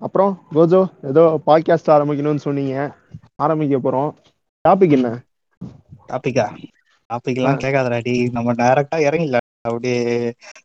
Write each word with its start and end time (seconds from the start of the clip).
அப்புறம் 0.00 0.32
கோஜோ 0.52 0.80
ஏதோ 1.10 1.22
பாட்காஸ்ட் 1.46 1.92
ஆரம்பிக்கணும்னு 1.94 2.46
சொன்னீங்க. 2.46 2.74
ஆரம்பிக்க 3.36 3.76
போறோம். 3.78 4.10
டாபிக் 4.64 4.96
என்ன? 4.98 5.10
டாபிக்கா 6.08 6.46
டாபிக் 7.10 7.38
எல்லாம் 7.40 7.60
கேட்காதடா 7.64 7.98
டி 8.02 8.14
நம்ம 8.28 8.54
டைரக்டா 8.60 8.98
இறங்கில 9.08 9.38
அப்படியே 9.64 9.96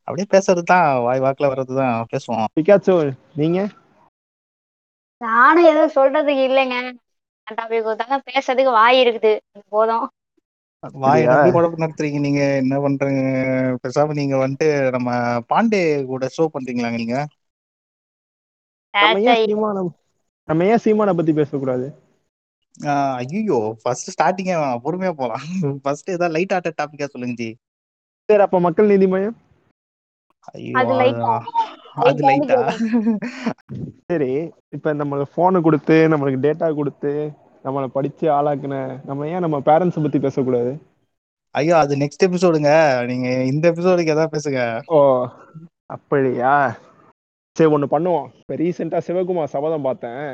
அப்படியே 0.05 0.27
பேசுறது 0.33 0.63
தான் 0.63 0.87
வாய் 1.01 1.23
வாக்குல 1.25 1.51
வர்றது 1.53 1.73
தான் 1.75 2.07
பேசுவோம். 2.11 2.45
பிகாச்சோ 2.57 2.95
நீங்க? 3.35 3.59
நானும் 5.21 5.65
எதுவும் 5.65 5.95
சொல்றதுக்கு 5.95 6.43
இல்லைங்க. 6.49 6.77
டாபிக் 7.47 7.85
கொடுத்தாங்க 7.85 8.17
பேசுறதுக்கு 8.29 8.71
வாய் 8.71 8.99
இருக்குது. 9.03 9.31
போதும். 9.69 10.05
வாய் 11.03 11.23
குழப்பம் 11.55 11.83
நடத்துறீங்க 11.83 12.19
நீங்க. 12.19 12.41
என்ன 12.61 12.79
பண்றீங்க? 12.79 13.21
பேசாம 13.83 14.13
நீங்க 14.13 14.35
வந்துட்டு 14.43 14.67
நம்ம 14.91 15.09
பாண்டே 15.53 15.81
கூட 16.05 16.29
ஷோ 16.37 16.45
பண்றீங்களாங்க 16.55 16.99
நீங்க? 17.03 17.17
நம்ம 18.93 19.19
ஏன் 19.31 19.41
சீமான 19.45 19.83
நம்ம 20.47 20.65
ஏன் 20.71 20.81
சீமானை 20.85 21.13
பத்தி 21.17 21.33
பேசக்கூடாது? 21.39 21.85
ஐயோ 23.19 23.59
ஃபர்ஸ்ட் 23.81 24.11
ஸ்டார்டிங்கே 24.13 24.55
பொறுமையா 24.85 25.11
போலாம். 25.21 25.45
ஃபர்ஸ்ட் 25.83 26.13
ஏதாவது 26.15 26.35
லைட் 26.35 26.53
ஆர்ட் 26.57 26.77
டாபிக்கா 26.81 27.07
சொல்லுங்க 27.13 27.35
ஜி. 27.41 27.49
சரி 28.29 28.43
அப்ப 28.47 28.59
மக்கள் 28.65 28.91
நீதி 28.93 29.07
மையம்? 29.13 29.35
அது 32.03 32.21
லைட்டா 32.29 32.59
சரி 34.09 34.31
இப்ப 34.75 34.93
நம்மளுக்கு 35.01 35.35
போனு 35.37 35.59
கொடுத்து 35.67 35.95
நம்மளுக்கு 36.13 36.39
டேட்டா 36.45 36.67
கொடுத்து 36.79 37.11
நம்மளை 37.65 37.87
படிச்சு 37.97 38.25
ஆளாக்குன 38.37 38.75
நம்ம 39.09 39.27
ஏன் 39.33 39.43
நம்ம 39.45 39.57
பேரண்ட்ஸ் 39.69 40.03
பத்தி 40.05 40.19
பேசக்கூடாது? 40.25 40.71
ஐயோ 41.55 41.75
அது 41.83 41.93
நெக்ஸ்ட் 42.01 42.25
எபிசோடுங்க 42.27 42.71
நீங்க 43.09 43.27
இந்த 43.51 43.65
எபிசோடுக்கு 43.73 44.13
ஏதாவது 44.15 44.33
பேசுங்க. 44.35 44.61
ஓ 44.95 44.99
அப்படியா? 45.95 46.55
சரி 47.57 47.69
ஒண்ணு 47.75 47.87
பண்ணுவோம். 47.95 48.27
இப்ப 48.41 48.55
ரீசெண்டா 48.55 48.99
சிவகுமார் 49.07 49.53
சபதம் 49.55 49.85
பார்த்தேன். 49.87 50.25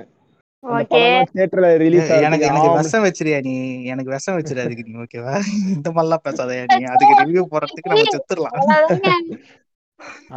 அந்த 0.64 0.78
ஓகே 0.78 1.02
படம் 1.02 1.30
தியேட்டர்ல 1.34 1.68
ரிலீஸ் 1.82 2.09
எனக்கு 2.28 2.45
எனக்கு 2.45 2.70
விஷம் 2.78 3.06
வச்சிரியா 3.06 3.38
நீ? 3.42 3.53
எனக்கு 3.84 4.11
விஷம் 4.16 4.38
வச்சிரு 4.38 4.64
அதுக்கு 4.64 4.86
நீ 4.88 4.94
ஓகேவா 5.03 5.34
இந்த 5.76 5.89
மாதிரிலாம் 5.89 6.26
பேசாதயா 6.28 6.64
நீ? 6.73 6.80
அதுக்கு 6.94 7.20
ரிவ்யூ 7.22 7.44
போறதுக்கு 7.53 7.92
நம்ம 7.92 8.08
செத்துடலாம். 8.16 8.56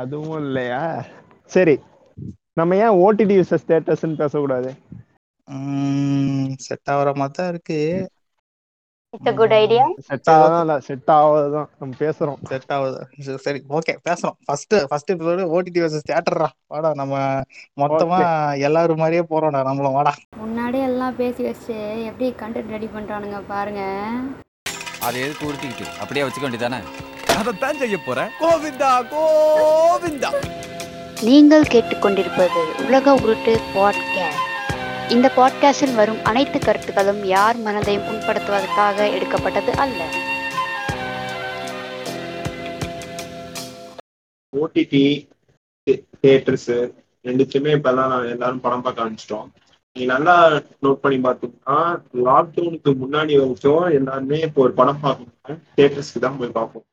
அதுவும் 0.03 0.39
இல்லையா? 0.45 0.83
சரி. 1.51 1.77
நம்ம 2.55 2.77
ஏன் 2.77 2.97
ஓடிடி 3.03 3.35
விசஸ் 3.41 3.69
தேட்டர்ஸ்னு 3.69 4.21
பேசக்கூடாது? 4.23 4.71
செட் 6.67 6.91
ஆகுற 6.93 7.11
மாதிரி 7.15 7.37
தான் 7.39 7.49
இருக்கு. 7.49 7.79
It's 9.17 9.31
a 9.31 9.33
good 9.39 9.53
idea 9.53 9.87
set 10.09 10.29
ஆகாதான் 10.33 10.83
set 10.85 11.11
ஆகாதான் 11.15 11.67
நம்ம 11.81 11.95
பேசுறோம். 11.99 12.39
செட் 12.51 12.71
ஆகுது. 12.77 13.01
சரி, 13.45 13.59
ஓகே 13.79 13.93
பேசுறோம். 14.09 14.37
First 14.47 14.75
first 14.91 15.13
episode 15.13 15.43
OTT 15.57 15.81
versus 15.83 16.07
தியேட்டர்ரா 16.11 16.47
வாடா 16.73 16.91
நம்ம 17.01 17.17
மொத்தமா 17.81 18.19
எல்லாரும் 18.69 19.03
மாதிரியே 19.03 19.25
போறோம்டா. 19.33 19.61
நம்மளும் 19.69 19.97
வாடா. 19.99 20.13
முன்னாடி 20.43 20.79
எல்லாம் 20.89 21.17
பேசி 21.17 21.43
வச்சு 21.49 21.77
எப்படி 22.05 22.29
கண்டென்ட் 22.43 22.73
ரெடி 22.77 22.89
பண்றானுங்க 22.95 23.41
பாருங்க. 23.53 23.83
அதை 25.07 25.21
எதுக்கு 25.25 25.51
உருட்டிக்கிட்டு? 25.51 25.89
அப்படியே 26.03 26.25
வச்சுக்க 26.27 26.45
வேண்டியதானே 26.47 26.81
அதைத்தான் 27.39 27.83
செய்ய 27.83 27.99
போறேன். 28.07 28.33
கோவிந்தா 28.41 28.93
கோவிந்தா. 29.13 30.31
நீங்கள் 31.29 31.71
கேட்டுக்கொண்டிருப்பது 31.75 32.63
உலக 32.87 33.15
உருட்டு 33.25 33.55
பாட்காஸ்ட் 33.77 34.49
இந்த 35.11 35.33
பாட்காஸ்டில் 35.37 35.95
வரும் 35.95 36.25
அனைத்து 36.25 36.59
கருத்துக்களும் 36.59 37.25
யார் 37.25 37.57
மனதையும் 37.57 38.05
புண்படுத்துவதற்காக 38.07 39.13
எடுக்கப்பட்டது 39.13 39.73
அல்ல. 39.73 40.03
ஓடிடி 44.57 45.29
தியேட்டர்ஸ் 46.21 46.71
ரெண்டுத்தையுமே 47.25 47.73
இப்பெல்லாம் 47.79 48.31
எல்லாரும் 48.31 48.61
படம் 48.61 48.83
பார்க்க 48.83 49.05
ஆரம்பிச்சிட்டோம். 49.05 49.49
நீ 49.93 50.05
நல்லா 50.05 50.61
நோட் 50.83 51.03
பண்ணி 51.03 51.19
பார்த்தீங்கன்னா 51.19 52.01
லாக்டவுனுக்கு 52.15 52.91
முன்னாடி 53.03 53.39
வரைக்கும் 53.39 53.91
எல்லாருமே 53.91 54.41
இப்போ 54.41 54.63
ஒரு 54.63 54.73
படம் 54.73 55.03
பார்க்கணும்னா 55.03 55.59
தியேட்டர்ஸ்க்கு 55.77 56.19
தான் 56.21 56.39
போய் 56.39 56.49
பார்ப்போம். 56.49 56.85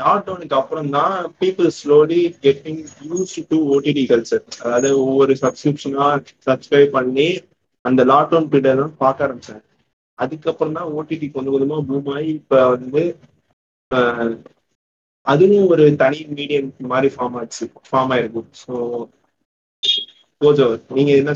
லாக்டவுனுக்கு 0.00 0.56
அப்புறம் 0.58 0.88
தான் 0.94 1.12
people 1.40 1.68
slowly 1.76 2.20
getting 2.44 2.80
use 3.04 3.34
to 3.50 3.58
OTT 3.72 4.04
culture 4.10 4.44
அதாவது 4.66 4.90
ஒவ்வொரு 5.02 5.34
சப்ஸ்கிரிப்ஷனா 5.42 6.06
சப்ஸ்கிரைப் 6.46 6.96
பண்ணி 6.96 7.28
அந்த 7.84 8.02
லாக்டவுன் 8.10 8.50
பீரியட் 8.50 8.82
தான் 8.82 8.96
பார்க்க 9.00 9.26
ஆரம்பிச்சாங்க. 9.26 9.62
அதுக்கப்புறம் 10.18 10.76
தான் 10.76 10.92
ஓடிடி 10.96 11.26
கொஞ்சம் 11.30 11.54
கொஞ்சமா 11.54 11.78
பூம் 11.88 12.10
ஆகி 12.14 12.30
இப்ப 12.40 12.60
வந்து 12.72 13.02
அதுவும் 15.26 15.68
ஒரு 15.72 15.84
தனி 16.02 16.18
மீடியம் 16.32 16.70
மாதிரி 16.90 17.08
ஃபார்ம் 17.14 17.36
ஆச்சு. 17.40 17.66
ஃபார்ம் 17.86 18.12
ஆயிருக்கும் 18.14 18.50
ஸோ 18.62 18.72
நீங்க 20.96 21.10
என்ன 21.18 21.32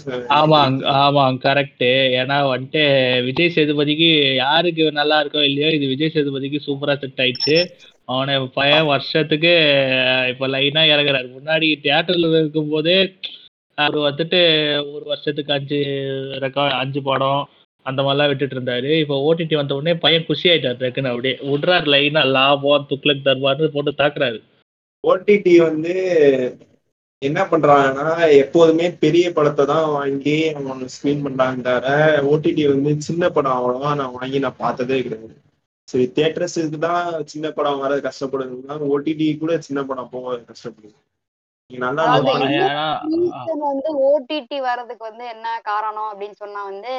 கரெக்ட் 1.44 1.84
ஏன்னா 2.19 2.36
வந்துட்டு 2.50 2.82
விஜய் 3.28 3.54
சேதுபதிக்கு 3.54 4.08
யாருக்கு 4.40 4.84
நல்லா 4.98 5.16
இருக்கோ 5.22 5.42
இல்லையோ 5.48 5.70
இது 5.76 5.86
விஜய் 5.92 6.14
சேதுபதிக்கு 6.14 6.58
சூப்பரா 6.66 6.94
செட் 7.02 7.20
ஆயிடுச்சு. 7.25 7.56
அவனை 8.08 8.34
பையன் 8.58 8.91
வருஷத்துக்கு 8.92 9.52
இப்ப 10.32 10.48
லைனா 10.48 10.82
இறங்குறாரு. 10.92 11.28
முன்னாடி 11.36 11.66
தியேட்டர்ல 11.84 12.41
இருக்கும் 12.41 12.72
போதே 12.74 12.96
அவர் 13.78 13.96
வந்துட்டு 14.08 14.41
ஒரு 14.94 15.04
வருஷத்துக்கு 15.04 15.52
அஞ்சு 15.56 15.78
ரெக்கார்ட் 16.44 16.78
அஞ்சு 16.82 17.00
படம் 17.02 17.42
அந்த 17.86 18.00
மாதிரிலாம் 18.02 18.30
விட்டுட்டு 18.30 18.56
இருந்தாரு. 18.56 18.91
இப்போ 19.02 19.16
ஓடிடி 19.28 19.54
வந்த 19.54 19.74
உடனே 19.74 19.94
பையன் 20.04 20.26
குஷி 20.28 20.46
ஆயிட்டாரு 20.50 20.80
டக்குன்னு 20.80 21.12
அப்படியே. 21.12 21.34
விட்றாரு 21.50 21.86
லைனா 21.94 22.22
லாபம் 22.36 22.88
துக்ளக் 22.91 23.26
தர்பார்னு 23.28 23.74
போட்டு 23.76 23.92
தாக்குறாரு. 24.02 24.40
ஓடிடி 25.04 25.54
வந்து 25.69 25.94
என்ன 27.22 27.38
பண்றாங்கன்னா 27.50 28.08
எப்போதுமே 28.42 28.86
பெரிய 29.04 29.26
படத்தை 29.32 29.64
தான் 29.66 29.90
வாங்கி 29.90 30.36
அவங்க 30.50 30.88
ஸ்க்ரீன் 30.94 31.25
பண்றாங்க 31.26 31.62
தவிர 31.69 31.88
ஓடிடி 32.32 32.64
வந்து 32.72 32.90
சின்ன 33.08 33.30
படம் 33.36 33.56
அவ்வளவா 33.58 33.90
நான் 34.00 34.16
வாங்கி 34.19 34.38
நான் 34.38 34.60
பார்த்ததே 34.64 34.98
கிடையாது. 35.02 35.34
சரி 35.88 36.04
தியேட்டர்ஸுக்கு 36.16 36.78
தான் 36.87 37.03
சின்ன 37.32 37.47
படம் 37.50 37.82
வர 37.84 37.93
கஷ்டப்படுதுன்னா 38.06 38.75
ஓடிடி 38.93 39.26
கூட 39.43 39.53
சின்ன 39.66 39.81
படம் 39.91 40.12
போக 40.15 40.37
கஷ்டப்படுது. 40.50 40.97
வந்து 43.71 43.91
ஓடிடி 44.09 44.59
வர்றதுக்கு 44.66 45.04
வந்து 45.09 45.25
என்ன 45.34 45.49
காரணம் 45.71 46.10
அப்படின்னு 46.12 46.37
சொன்னா 46.43 46.60
வந்து 46.71 46.94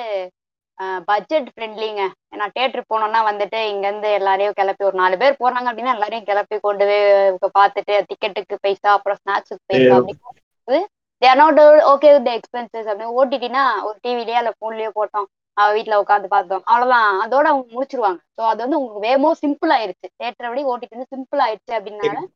பட்ஜெட் 1.08 1.48
ஃப்ரெண்ட்லிங்க 1.54 2.02
ஏன்னா 2.34 2.46
தேட்டர் 2.58 2.90
போனோம்னா 2.92 3.22
வந்துட்டு 3.30 3.60
இங்க 3.72 3.86
இருந்து 3.88 4.10
எல்லாரையும் 4.20 4.58
கிளப்பி 4.60 4.88
ஒரு 4.90 4.98
நாலு 5.02 5.16
பேர் 5.22 5.42
போறாங்க 5.42 5.68
அப்படின்னா 5.70 5.96
எல்லாரையும் 5.98 6.28
கிளப்பி 6.30 6.58
கொண்டு 6.60 6.86
போய் 7.42 7.58
பார்த்துட்டு 7.60 7.96
டிக்கெட்டுக்கு 8.10 8.58
பைசா 8.66 8.90
அப்புறம் 8.98 9.20
ஸ்நாக்ஸுக்கு 9.22 9.64
பைசா 9.72 9.96
அப்படின்னு 9.98 10.80
they're 11.22 11.40
not 11.42 11.60
okay 11.92 12.10
with 12.16 12.32
expenses 12.36 12.88
அப்படின்னு. 12.90 13.16
ஓடிடினா 13.20 13.64
ஒரு 13.88 13.98
டிவிலயோ 14.06 14.40
இல்ல 14.42 14.52
போன்லயோ 14.62 14.92
போட்டோம். 15.00 15.28
அவ 15.60 15.72
வீட்ல 15.74 16.02
உட்காந்து 16.02 16.28
பார்த்தோம் 16.28 16.64
அவ்வளவுதான். 16.64 17.14
அதோட 17.22 17.48
அவங்க 17.52 17.66
முடிச்சிருவாங்க. 17.74 18.20
ஸோ 18.38 18.42
அது 18.42 18.60
வந்து 18.60 18.80
உங்களுக்கு 18.80 19.08
வேமோ 19.08 19.30
சிம்பிள் 19.42 19.74
ஆயிருச்சு. 19.78 20.08
தேட்டரை 20.24 20.50
விட 20.50 20.62
ஓடிடி 20.72 20.90
வந்து 20.90 21.12
சிம்பிள் 21.16 21.40
ஆயிருச்சு 21.40 21.74
அப்படின்னால 21.74 22.28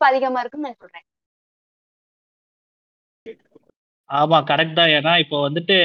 அதிகமா 0.00 0.40
இருக்குன்னு 0.40 0.66
நான் 0.66 0.80
சொல்றேன். 0.80 1.06
ஆமா 4.10 4.38
கரெக்ட் 4.50 4.72
தான். 4.72 4.88
ஏன்னா 4.88 5.18
இப்போ 5.18 5.36
வந்துட்டு 5.48 5.76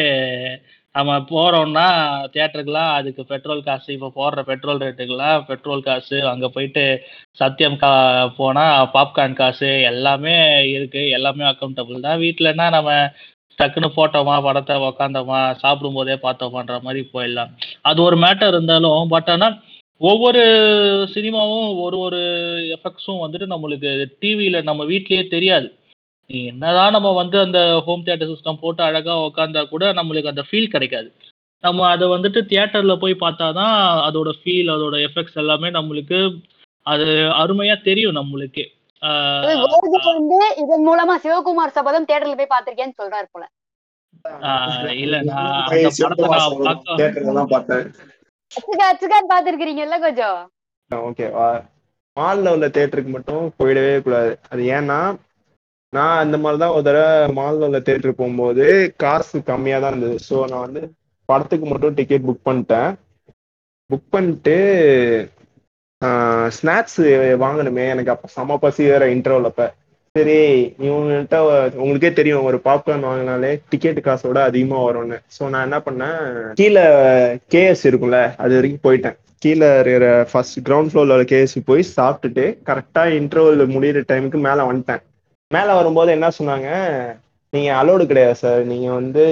நம்ம 1.00 1.14
போறோம்னா 1.32 1.88
தியேட்டருக்குலாம் 2.34 2.94
அதுக்கு 3.00 3.24
பெட்ரோல் 3.32 3.66
காசு 3.68 3.90
இப்போ 3.96 4.10
போடுற 4.20 4.42
பெட்ரோல் 4.52 4.82
ரேட்டுக்கெல்லாம் 4.84 5.44
பெட்ரோல் 5.50 5.88
காசு 5.88 6.18
அங்கே 6.32 6.50
போயிட்டு 6.56 6.84
சத்தியம் 7.42 7.82
கா 7.84 7.92
போனால் 8.40 8.88
பாப்கார்ன் 8.96 9.40
காசு 9.42 9.70
எல்லாமே 9.92 10.38
இருக்கு 10.76 11.04
எல்லாமே 11.18 11.46
அக்கௌண்டபிள் 11.52 12.06
தான். 12.08 12.22
வீட்டிலனா 12.26 12.68
நம்ம 12.78 12.92
டக்குன்னு 13.60 13.90
போட்டோமா 13.98 14.36
படத்தை 14.46 14.76
உக்காந்தோமா 14.90 15.40
சாப்பிடும் 15.64 15.98
போதே 15.98 16.16
பார்த்தோமான்ற 16.26 16.76
மாதிரி 16.86 17.02
போயிடலாம். 17.14 17.52
அது 17.90 18.00
ஒரு 18.08 18.18
மேட்டர் 18.24 18.54
இருந்தாலும் 18.54 19.12
பட் 19.14 19.32
ஆனால் 19.34 19.58
ஒவ்வொரு 20.02 20.44
சினிமாவும் 21.16 21.70
ஒரு 21.86 21.98
ஒரு 22.06 22.22
எஃபெக்ட்ஸும் 22.76 23.24
வந்துட்டு 23.24 23.48
நம்மளுக்கு 23.54 23.92
டிவியில் 24.22 24.68
நம்ம 24.70 24.82
வீட்லேயே 24.92 25.24
தெரியாது. 25.36 25.68
என்னதான் 26.30 26.92
நம்ம 26.92 27.10
வந்து 27.14 27.40
அந்த 27.40 27.60
ஹோம் 27.86 28.04
தியேட்டர் 28.04 28.32
சிஸ்டம் 28.32 28.60
போட்டு 28.60 28.84
அழகா 28.84 29.14
உட்காந்தா 29.20 29.62
கூட 29.70 29.94
நம்மளுக்கு 29.94 30.28
அந்த 30.28 30.44
ஃபீல் 30.50 30.68
கிடைக்காது. 30.68 31.10
நம்ம 31.64 31.88
அதை 31.90 32.08
வந்துட்டு 32.08 32.40
தியேட்டர்ல 32.50 32.94
போய் 33.00 33.22
பார்த்தாதான் 33.22 33.78
அதோட 34.08 34.30
ஃபீல் 34.40 34.70
அதோட 34.72 34.98
எஃபெக்ட்ஸ் 35.08 35.36
எல்லாமே 35.36 35.70
நம்மளுக்கு 35.70 36.20
அது 36.86 37.08
அருமையா 37.42 37.82
தெரியும் 37.82 38.16
நம்மளுக்கு. 38.16 38.64
வந்து 40.12 40.40
இதன் 40.58 40.86
மூலமா 40.88 41.16
சிவகுமார் 41.24 41.76
சபதம் 41.78 42.08
தேட்டர்ல 42.08 42.36
போய் 42.36 42.54
பாத்திருக்கேன்னு 42.56 43.00
சொல்றாரு 43.02 43.28
போல. 43.32 43.44
ஆஹ் 44.50 44.94
இல்ல 44.96 45.16
நான் 45.22 45.68
தியேட்டர்ல 45.70 47.48
பாத்திருக்கிறீங்கல்ல 49.32 50.00
கொஞ்சம்? 50.00 50.40
ஓகேவா 50.92 51.50
மால்ல 52.18 52.54
உள்ள 52.54 52.68
தேட்டருக்கு 52.68 53.12
மட்டும் 53.12 53.54
போயிடவே 53.60 54.02
கூடாது. 54.02 54.32
அது 54.50 54.62
ஏன்னா 54.78 55.00
நான் 55.94 56.22
அந்த 56.24 56.36
மாதிரி 56.42 56.58
தான் 56.62 56.74
ஒரு 56.78 56.84
தடவை 56.88 57.14
மால்ல 57.38 57.78
தேட்டர் 57.88 58.20
போகும்போது 58.20 58.66
காசு 59.04 59.38
கம்மியாக 59.50 59.82
தான் 59.84 59.94
இருந்தது. 59.94 60.18
ஸோ 60.30 60.36
நான் 60.52 60.66
வந்து 60.68 60.82
படத்துக்கு 61.30 61.66
மட்டும் 61.72 61.98
டிக்கெட் 62.00 62.28
புக் 62.28 62.48
பண்ணிட்டேன். 62.50 62.90
புக் 63.90 64.10
பண்ணிட்டு 64.16 64.58
ஸ்நாக்ஸ் 66.58 67.00
வாங்கணுமே. 67.46 67.86
எனக்கு 67.94 68.14
அப்போ 68.14 68.28
செம 68.36 68.58
பசி 68.66 68.84
வேற 68.92 69.06
இன்டர்வல் 69.16 69.50
அப்ப. 69.52 69.64
சரி 70.16 70.38
இவங்கள்ட்ட 70.86 71.40
உங்களுக்கே 71.82 72.12
தெரியும் 72.20 72.48
ஒரு 72.50 72.58
பாப்கார்ன் 72.68 73.08
வாங்கினாலே 73.10 73.52
டிக்கெட் 73.72 74.00
காசோட 74.08 74.40
அதிகமா 74.50 74.78
வரும்னு. 74.86 75.18
ஸோ 75.36 75.50
நான் 75.54 75.66
என்ன 75.68 75.80
பண்ணேன்? 75.88 76.22
கீழே 76.62 76.86
கேஎஸ் 77.56 77.84
இருக்கும்ல 77.90 78.22
அது 78.44 78.56
வரைக்கும் 78.60 78.86
போயிட்டேன். 78.88 79.18
கீழே 79.44 79.68
இருக்கிற 79.82 80.08
ஃபர்ஸ்ட் 80.32 80.58
கிரவுண்ட் 80.70 80.92
ஃப்ளோர்ல 80.94 81.26
கேஎஸ்சி 81.34 81.60
போய் 81.70 81.92
சாப்பிட்டுட்டு 81.98 82.46
கரெக்டா 82.70 83.04
இன்டர்வல் 83.20 83.74
முடியிற 83.76 84.02
டைமுக்கு 84.12 84.40
மேலே 84.48 84.64
வந்துட்டேன். 84.70 85.04
மேலே 85.54 85.74
வரும்போது 85.74 86.12
என்ன 86.12 86.28
சொன்னாங்க? 86.28 86.70
நீங்க 87.50 87.76
அலோடு 87.76 88.06
கிடையாது 88.06 88.36
சார் 88.36 88.64
நீங்க 88.64 88.92
வந்து 88.92 89.24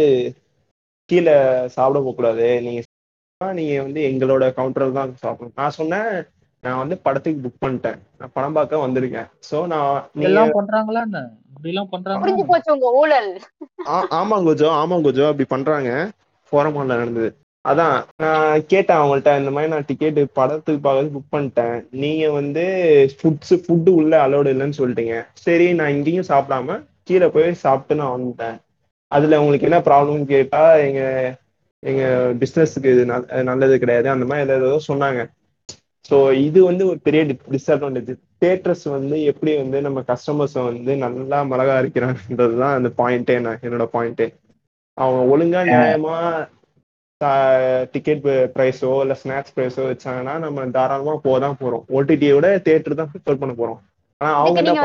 கீழே 1.06 1.68
சாப்பிட 1.68 2.00
போகக்கூடாது. 2.00 2.62
நீங்க 2.62 2.81
சாப்பிட்டா 2.81 3.62
நீங்க 3.62 3.81
வந்து 3.81 4.02
எங்களோட 4.02 4.54
கவுண்டர் 4.54 4.92
தான் 4.92 5.16
சாப்பிடணும். 5.16 5.54
நான் 5.56 5.69
சொன்னேன் 5.69 6.28
நான் 6.62 6.78
வந்து 6.78 6.98
படத்துக்கு 6.98 7.48
புக் 7.48 7.66
பண்ணிட்டேன். 7.66 8.00
நான் 8.18 8.31
படம் 8.34 8.54
பார்க்க 8.54 8.88
வந்திருக்கேன். 8.88 9.30
ஸோ 9.52 9.68
நான் 9.68 10.10
எல்லாம் 10.19 10.50
பண்றாங்களா 10.50 11.02
என்ன? 11.02 11.30
இப்படி 11.50 11.68
எல்லாம் 11.68 11.90
பண்றாங்களா? 11.92 12.24
புரிஞ்சு 12.24 12.44
போச்சு 12.48 12.74
உங்க 12.74 12.92
ஊழல். 12.92 13.42
ஆ- 13.88 14.08
ஆமாம் 14.10 14.46
கொஞ்சம் 14.46 14.70
ஆமாம் 14.70 15.04
கொஞ்சம் 15.04 15.25
அப்படி 15.25 15.48
பண்றாங்க. 15.48 16.12
போரமால 16.52 16.86
நடந்தது. 16.86 17.38
அதான் 17.68 17.96
நான் 18.24 18.64
கேட்டேன் 18.72 19.00
அவங்கள்ட்ட 19.00 19.31
இந்த 19.40 19.52
மாதிரி 19.56 19.72
நான் 19.74 19.88
டிக்கெட் 19.90 20.19
படத்துக்கு 20.40 20.81
பார்க்க 20.86 21.16
புக் 21.16 21.34
பண்ணிட்டேன். 21.34 21.74
நீங்க 22.04 22.25
வந்து 22.38 22.64
ஃபுட்ஸ் 23.18 23.54
ஃபுட்டு 23.64 23.92
உள்ள 24.00 24.14
அலோடு 24.25 24.52
இல்லைன்னு 24.54 24.80
சொல்லிட்டீங்க. 24.80 25.16
சரி 25.46 25.68
நான் 25.80 25.96
இங்கேயும் 25.96 26.30
சாப்பிடாம 26.31 26.78
கீழே 27.10 27.28
போய் 27.36 27.50
சாப்பிட்டு 27.66 28.00
நான் 28.02 28.16
வந்துட்டேன். 28.16 28.58
அதுல 29.12 29.40
உங்களுக்கு 29.42 29.68
என்ன 29.69 29.80
ப்ராப்ளம்னு 29.88 30.28
கேட்டா 30.34 30.62
எங்க 30.88 31.02
எங்க 31.84 32.04
பிசினஸ்க்கு 32.42 32.94
இது 32.96 33.04
நல்லது 33.50 33.75
கிடையாது. 33.84 34.08
அந்த 34.13 34.25
மாதிரி 34.30 34.46
ஏதோ 34.48 34.58
ஏதோ 34.63 34.80
சொன்னாங்க. 34.90 35.22
ஸோ 36.10 36.18
இது 36.46 36.60
வந்து 36.70 36.84
ஒரு 36.92 37.00
பெரிய 37.06 37.22
டிஸ்அட்வான்டேஜ் 37.54 38.12
தேட்டர்ஸ் 38.44 38.86
வந்து 38.96 39.16
எப்படி 39.31 39.52
வந்து 39.62 39.78
நம்ம 39.88 40.00
கஸ்டமர்ஸை 40.10 40.62
வந்து 40.70 40.92
நல்லா 41.04 41.40
மிளகா 41.52 41.74
அரைக்கிறாங்கன்றது 41.80 42.56
தான் 42.63 42.78
அந்த 42.80 42.90
பாயிண்டே 43.00 43.36
நான் 43.46 43.63
என்னோட 43.66 43.88
பாயிண்டே 43.96 44.28
அவங்க 44.98 45.22
ஒழுங்கா 45.34 45.62
நியாயமா 45.70 46.16
டிக்கெட் 47.94 48.25
ப்ரைஸோ 48.56 48.90
இல்லை 49.04 49.16
ஸ்நாக்ஸ் 49.22 49.54
ப்ரைஸோ 49.56 49.84
வச்சாங்கன்னா 49.92 50.34
நம்ம 50.44 50.66
தாராளமா 50.75 51.14
போக 51.25 51.38
தான் 51.46 51.60
போறோம் 51.62 51.86
ஓடிடியை 51.98 52.34
விட 52.36 52.50
தேட்டர் 52.68 53.00
தான் 53.00 53.10
ப்ரிஃபர் 53.14 53.40
பண்ண 53.42 53.54
போறோம். 53.62 53.80
ஆனா 54.22 54.31
அவங்க 54.42 54.60
என்ன 54.62 54.84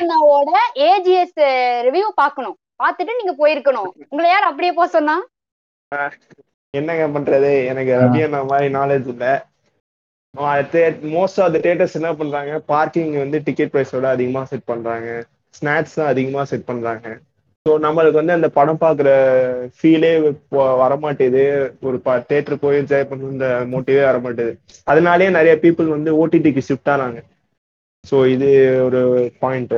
அண்ணாவோட 0.00 0.50
ஏஜிஎஸ் 0.90 1.40
ரிவ்யூ 1.86 2.08
பார்க்கணும். 2.22 2.56
பார்த்துட்டு 2.82 3.18
நீங்க 3.20 3.34
போயிருக்கணும். 3.40 3.90
உங்களை 4.10 4.28
யார் 4.30 4.50
அப்படியே 4.50 4.72
போக 4.78 4.88
சொன்னா? 4.96 5.16
என்னங்க 6.74 7.06
பண்றது? 7.16 7.50
எனக்கு 7.70 7.92
ரவி 8.02 8.20
அண்ணா 8.26 8.40
மாதிரி 8.52 8.68
நாலேஜ் 8.78 9.08
இல்ல. 9.14 9.26
மோஸ்ட் 11.16 11.40
ஆஃப் 11.42 11.52
த 11.54 11.58
தேட்டர்ஸ் 11.66 11.98
என்ன 11.98 12.10
பண்றாங்க? 12.20 12.52
பார்க்கிங் 12.72 13.12
வந்து 13.24 13.38
டிக்கெட் 13.48 13.74
ப்ரைஸோட 13.74 14.06
அதிகமா 14.16 14.42
செட் 14.52 14.70
பண்றாங்க. 14.72 15.08
ஸ்நாக்ஸ் 15.58 15.98
தான் 15.98 16.10
அதிகமா 16.12 16.42
செட் 16.52 16.70
பண்றாங்க. 16.70 17.06
ஸோ 17.66 17.72
நம்மளுக்கு 17.84 18.18
வந்து 18.20 18.34
அந்த 18.36 18.48
படம் 18.56 18.80
பார்க்குற 18.84 19.10
ஃபீலே 19.74 20.10
வரமாட்டேது. 20.80 21.42
ஒரு 21.88 21.96
தேட்டர் 22.30 22.62
போய் 22.62 22.78
என்ஜாய் 22.78 23.04
அந்த 23.28 23.48
மோட்டிவே 23.72 24.02
வரமாட்டேது. 24.08 24.52
அதனாலேயே 24.92 25.28
நிறைய 25.36 25.54
பீப்புள் 25.64 25.94
வந்து 25.94 26.12
ஓடிடிக்கு 26.22 26.64
ஷிஃப்ட் 26.68 26.90
ஆனாங்க. 26.94 27.20
ஸோ 28.04 28.16
இது 28.34 28.48
ஒரு 28.86 29.02
பாயிண்ட் 29.44 29.76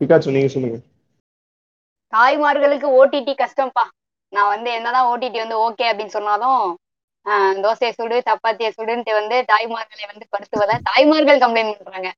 பிகாச்சு 0.00 0.34
நீங்க 0.36 0.50
சொல்லுங்க. 0.56 0.78
தாய்மார்களுக்கு 2.12 2.88
ஓடிடி 3.00 3.34
கஷ்டம்ப்பா. 3.42 3.86
நான் 4.32 4.52
வந்து 4.54 4.70
என்னதான் 4.78 5.10
ஓடிடி 5.12 5.38
வந்து 5.44 5.58
ஓகே 5.66 5.86
அப்படின்னு 5.90 6.16
சொன்னாலும் 6.18 6.60
தோசையை 7.64 7.92
சுடு 7.98 8.18
சப்பாத்தியை 8.28 8.70
சுடுன்ட்டு 8.76 9.14
வந்து 9.20 9.38
தாய்மார்களை 9.52 10.04
வந்து 10.12 10.26
படுத்துவதை 10.34 10.76
தாய்மார்கள் 10.90 11.42
கம்ப்ளைண்ட் 11.44 11.80
பண்றாங்க. 11.80 12.10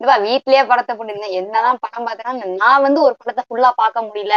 இதுவா 0.00 0.16
வீட்லயே 0.26 0.62
படத்தை 0.70 0.92
போட்டுருந்தேன். 0.94 1.36
என்னதான் 1.40 1.80
படம் 1.84 2.06
பார்த்தேன்னா 2.06 2.50
நான் 2.62 2.84
வந்து 2.86 3.00
ஒரு 3.06 3.14
படத்தை 3.20 3.42
ஃபுல்லா 3.48 3.70
பார்க்க 3.82 4.06
முடியல. 4.08 4.36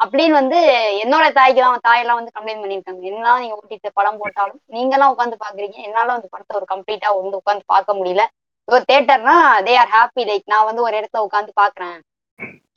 அப்படின்னு 0.00 0.34
வந்து 0.40 0.58
என்னோட 1.02 1.26
தாய்க்கு 1.38 1.60
தான் 1.62 1.86
தாயெல்லாம் 1.86 2.18
வந்து 2.18 2.34
கம்ப்ளைண்ட் 2.34 2.62
பண்ணியிருக்காங்க. 2.64 3.02
என்னதான் 3.10 3.40
நீங்க 3.42 3.56
ஓட்டிட்டு 3.60 3.90
படம் 3.98 4.20
போட்டாலும் 4.20 4.60
நீங்க 4.76 4.94
எல்லாம் 4.96 5.12
உட்காந்து 5.14 5.38
பாக்குறீங்க 5.44 5.78
என்னால 5.88 6.08
வந்து 6.16 6.32
படத்தை 6.34 6.54
ஒரு 6.60 6.66
கம்ப்ளீட்டா 6.72 7.10
வந்து 7.16 7.40
உட்காந்து 7.40 7.64
பார்க்க 7.74 7.98
முடியல. 8.00 8.24
ஒரு 8.68 8.82
தேட்டர்னா 8.90 9.34
தே 9.66 9.74
ஆர் 9.82 9.92
ஹாப்பி 9.96 10.22
லைக் 10.30 10.44
நான் 10.52 10.68
வந்து 10.68 10.84
ஒரு 10.86 10.94
இடத்துல 11.00 11.24
உட்காந்து 11.26 11.52
பாக்குறேன் 11.62 11.96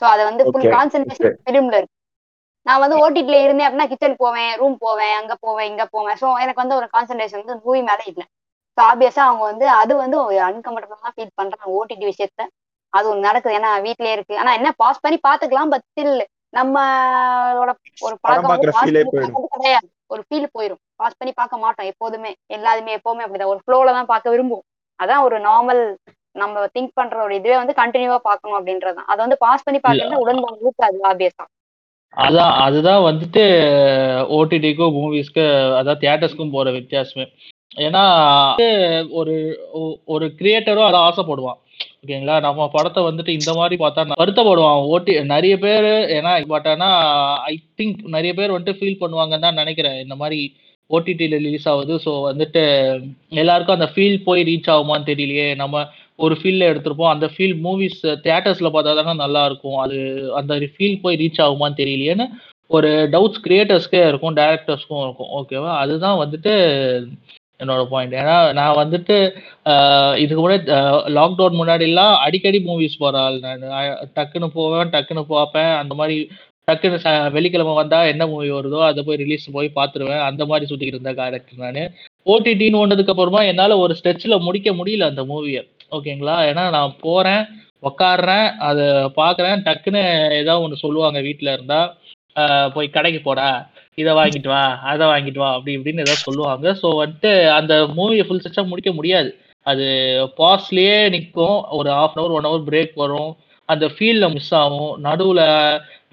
ஸோ 0.02 0.06
அதை 0.12 0.22
வந்து 0.30 0.44
ஃபுல் 0.50 0.72
கான்சென்ட்ரேஷன் 0.76 1.36
ஃபிலிம்ல 1.46 1.76
இருக்கு. 1.80 1.96
நான் 2.66 2.82
வந்து 2.84 2.98
ஓடிடில 3.04 3.38
இருந்தேன் 3.44 3.68
அப்படின்னா 3.68 3.88
கிச்சன் 3.92 4.22
போவேன் 4.24 4.52
ரூம் 4.62 4.78
போவேன் 4.86 5.16
அங்க 5.20 5.34
போவேன் 5.46 5.70
இங்க 5.72 5.84
போவேன். 5.96 6.18
ஸோ 6.22 6.28
எனக்கு 6.44 6.64
வந்து 6.64 6.78
ஒரு 6.80 6.88
கான்சென்ட்ரேஷன் 6.96 7.42
வந்து 7.44 7.56
மூவி 7.66 7.82
மேல 7.90 8.02
இல்லை. 8.12 8.26
ஆப்வியஸா 8.78 9.22
அவங்க 9.28 9.44
வந்து 9.44 9.66
அது 9.82 9.94
வந்து 9.96 10.18
அன்கம்ஃபர்டபுளா 10.50 11.14
ஃபீல் 11.16 11.38
பண்றாங்க 11.40 11.78
ஓடிடி 11.78 12.06
விஷயத்த. 12.12 12.42
அது 12.94 13.10
ஒன்று 13.10 13.28
நடக்குது. 13.28 13.56
ஏன்னா 13.60 13.72
வீட்லயே 13.88 14.14
இருக்கு. 14.16 14.36
ஆனா 14.38 14.54
என்ன 14.54 14.70
பாஸ் 14.84 15.04
பண்ணி 15.04 15.18
பாத்துக்கலாம் 15.28 15.74
பட் 15.74 15.86
ஸ்டில் 15.90 16.16
நம்மளோட 16.58 17.72
ஒரு 18.02 18.16
பழக்கம் 18.24 18.64
கிடையாது. 19.56 19.88
ஒரு 20.08 20.22
ஃபீல் 20.28 20.54
போயிடும் 20.56 20.82
பாஸ் 20.96 21.18
பண்ணி 21.20 21.34
பார்க்க 21.34 21.64
மாட்டோம். 21.64 21.90
எப்போதுமே 21.92 22.32
எல்லாருமே 22.48 22.96
எப்பவுமே 22.98 23.24
அப்படிதான். 23.26 23.54
ஒரு 23.54 23.62
ஃப்ளோல 23.64 23.94
தான் 23.98 24.12
பார்க்க 24.14 24.34
விரும்புவோம். 24.34 24.66
அதான் 25.00 25.24
ஒரு 25.28 25.38
நார்மல் 25.40 25.82
நம்ம 26.36 26.66
திங்க் 26.76 26.98
பண்ற 26.98 27.24
ஒரு 27.24 27.34
இதுவே 27.36 27.56
வந்து 27.62 27.74
கண்டினியூவா 27.80 28.20
பார்க்கணும் 28.28 28.58
அப்படின்றதுதான். 28.60 29.10
அதை 29.12 29.20
வந்து 29.26 29.38
பாஸ் 29.38 29.66
பண்ணி 29.66 29.80
பார்க்கறது 29.80 30.22
உடன்பாடு 30.24 30.66
இருக்காது 30.66 31.00
ஆப்வியஸா 31.12 31.46
அதான் 32.14 32.54
அதுதான் 32.66 33.04
வந்துட்டு 33.08 33.44
ஓடிடிக்கும் 34.38 34.96
மூவிஸ்க்கு 34.98 35.44
அதான் 35.80 36.00
தியேட்டர்ஸ்க்கும் 36.02 36.54
போற 36.56 36.70
வித்தியாசமே. 36.72 37.26
ஏன்னா 37.76 38.04
ஒரு 39.20 39.36
ஒரு 40.14 40.26
கிரியேட்டரும் 40.40 40.88
அதை 40.88 41.00
ஆசைப்படுவான். 41.08 41.60
ஓகேங்களா? 42.04 42.36
நம்ம 42.46 42.68
படத்தை 42.74 43.02
வந்துட்டு 43.08 43.32
இந்த 43.40 43.52
மாதிரி 43.60 43.76
பார்த்தா 43.84 44.22
வருத்தப்படுவான். 44.22 44.82
ஓட்டி 44.94 45.14
நிறைய 45.36 45.56
பேர் 45.66 45.90
ஏன்னா 46.18 46.32
பட் 46.54 46.68
ஆனால் 46.74 46.98
ஐ 47.52 47.56
திங்க் 47.80 48.00
நிறைய 48.16 48.32
பேர் 48.40 48.54
வந்துட்டு 48.56 48.80
ஃபீல் 48.80 49.02
பண்ணுவாங்கன்னு 49.04 49.48
தான் 49.48 49.62
நினைக்கிறேன். 49.62 49.98
இந்த 50.06 50.16
மாதிரி 50.22 50.40
ஓடிடியில் 50.90 51.38
ரிலீஸ் 51.46 51.68
ஆகுது. 51.74 51.96
ஸோ 52.06 52.12
வந்துட்டு 52.30 52.64
எல்லாருக்கும் 53.44 53.78
அந்த 53.78 53.90
ஃபீல் 53.94 54.18
போய் 54.28 54.42
ரீச் 54.50 54.72
ஆகுமான்னு 54.76 55.10
தெரியலையே. 55.12 55.50
நம்ம 55.64 55.84
ஒரு 56.26 56.36
ஃபீல்டில் 56.40 56.70
எடுத்திருப்போம். 56.72 57.14
அந்த 57.16 57.28
ஃபீல் 57.34 57.56
மூவிஸ் 57.66 58.02
தியேட்டர்ஸில் 58.26 58.74
பார்த்தா 58.74 58.96
தானே 59.00 59.14
நல்லா 59.26 59.44
இருக்கும். 59.50 59.78
அது 59.84 59.98
அந்த 60.40 60.56
ஃபீல் 60.74 61.02
போய் 61.06 61.20
ரீச் 61.24 61.44
ஆகுமான்னு 61.46 61.82
தெரியலையேன்னு 61.82 62.28
ஒரு 62.78 62.90
டவுட்ஸ் 63.14 63.44
கிரியேட்டர்ஸ்க்கே 63.46 64.02
இருக்கும் 64.10 64.38
டேரக்டர்ஸ்க்கும் 64.42 65.04
இருக்கும். 65.06 65.32
ஓகேவா 65.40 65.72
அதுதான் 65.84 66.20
வந்துட்டு 66.24 66.54
என்னோட 67.62 67.86
பாயிண்ட் 67.86 68.14
ஏன்னா 68.14 68.54
நான் 68.54 68.76
வந்துட்டு 68.76 69.18
இதுக்கு 70.18 70.50
முன்னாடி 70.50 70.70
லாக்டவுன் 71.18 71.58
முன்னாடிலாம் 71.60 72.18
அடிக்கடி 72.18 72.64
மூவிஸ் 72.66 73.00
போகிற 73.00 73.24
ஆள் 73.24 73.40
நான். 73.40 73.62
டக்குன்னு 74.16 74.48
போவேன் 74.48 74.90
டக்குன்னு 74.90 75.22
பார்ப்பேன். 75.22 75.74
அந்த 75.74 75.96
மாதிரி 75.96 76.30
டக்குன்னு 76.72 77.00
ச- 77.06 77.32
வெள்ளிக்கிழமை 77.32 77.74
வந்தா 77.74 78.04
என்ன 78.04 78.28
மூவி 78.28 78.52
வருதோ 78.52 78.82
அதை 78.86 79.04
போய் 79.04 79.16
ரிலீஸ் 79.16 79.52
போய் 79.52 79.72
பார்த்துருவேன். 79.76 80.22
அந்த 80.22 80.46
மாதிரி 80.46 80.76
சுத்திக்கிட்டு 80.76 80.96
இருந்த 80.96 81.14
கேரக்டர் 81.14 81.72
நான். 81.72 81.92
ஓடிடின்னு 82.26 82.80
ஒன்றதுக்கு 82.84 83.10
அப்புறமா 83.10 83.42
என்னால் 83.42 83.72
ஒரு 83.72 83.96
ஸ்ட்ரெச்சில் 84.04 84.40
முடிக்க 84.40 84.72
முடியல 84.72 85.04
அந்த 85.04 85.24
மூவியை 85.24 85.62
ஓகேங்களா 85.92 86.36
ஏன்னா 86.50 86.70
நான் 86.70 86.96
போகிறேன் 87.00 87.46
உக்காடுறேன் 87.90 88.56
அதை 88.68 88.86
பார்க்குறேன். 89.22 89.62
டக்குன்னு 89.68 90.32
ஏதாவது 90.32 90.64
ஒன்று 90.64 90.76
சொல்லுவாங்க 90.76 91.22
வீட்டில் 91.22 91.54
இருந்தால் 91.54 91.96
போய் 92.74 92.90
கடைக்கு 92.90 93.22
போடா. 93.22 93.70
இதை 93.98 94.12
வாங்கிட்டு 94.20 94.50
வா 94.54 94.64
அதை 94.92 95.06
வாங்கிட்டு 95.12 95.42
வா 95.44 95.50
அப்படி 95.56 95.76
இப்படின்னு 95.78 96.04
ஏதாவது 96.06 96.26
சொல்லுவாங்க. 96.28 96.68
ஸோ 96.82 96.88
வந்துட்டு 97.02 97.32
அந்த 97.60 97.74
மூவியை 97.98 98.26
ஃபுல் 98.28 98.44
செட்டாக 98.46 98.70
முடிக்க 98.70 98.92
முடியாது. 99.00 99.30
அது 99.66 99.86
பாஸ்ட்லேயே 100.40 100.98
நிற்கும் 101.16 101.58
ஒரு 101.80 101.90
half 101.98 102.16
an 102.16 102.22
hour 102.22 102.36
one 102.38 102.48
hour 102.50 102.68
break 102.70 102.94
வரும். 102.96 103.32
அந்த 103.70 103.86
ஃபீல்டில் 103.96 104.34
மிஸ் 104.36 104.54
ஆகும். 104.62 104.94
நடுவில் 105.08 105.44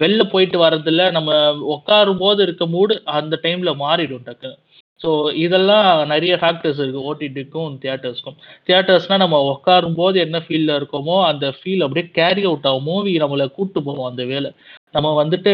வெளில 0.03 0.23
போயிட்டு 0.33 0.57
வர்றதில்ல. 0.65 1.05
நம்ம 1.17 1.31
உட்காரும் 1.75 2.21
போது 2.23 2.39
இருக்க 2.47 2.65
மூடு 2.75 2.95
அந்த 3.19 3.39
டைமில் 3.45 3.79
மாறிடும் 3.83 4.27
டக்குன்னு 4.27 4.59
ஸோ 4.99 5.09
இதெல்லாம் 5.43 5.85
நிறைய 6.11 6.33
ஃபேக்டர்ஸ் 6.41 6.79
இருக்குது 6.81 7.05
ஓடிடிக்கும் 7.09 7.75
தியேட்டர்ஸ்க்கும் 7.83 8.37
தியேட்டர்ஸ்னால் 8.67 9.23
நம்ம 9.23 9.37
உட்காரும் 9.53 9.97
போது 10.01 10.17
என்ன 10.25 10.37
ஃபீலில் 10.45 10.73
இருக்கோமோ 10.79 11.17
அந்த 11.29 11.45
ஃபீல் 11.59 11.83
அப்படியே 11.85 12.07
கேரி 12.19 12.43
அவுட் 12.49 12.67
ஆகும். 12.71 12.87
மூவி 12.89 13.13
நம்மளை 13.23 13.45
கூப்பிட்டு 13.57 13.81
போவோம் 13.87 14.09
அந்த 14.11 14.23
வேலை. 14.25 14.49
நம்ம 14.91 15.07
வந்துட்டு 15.21 15.53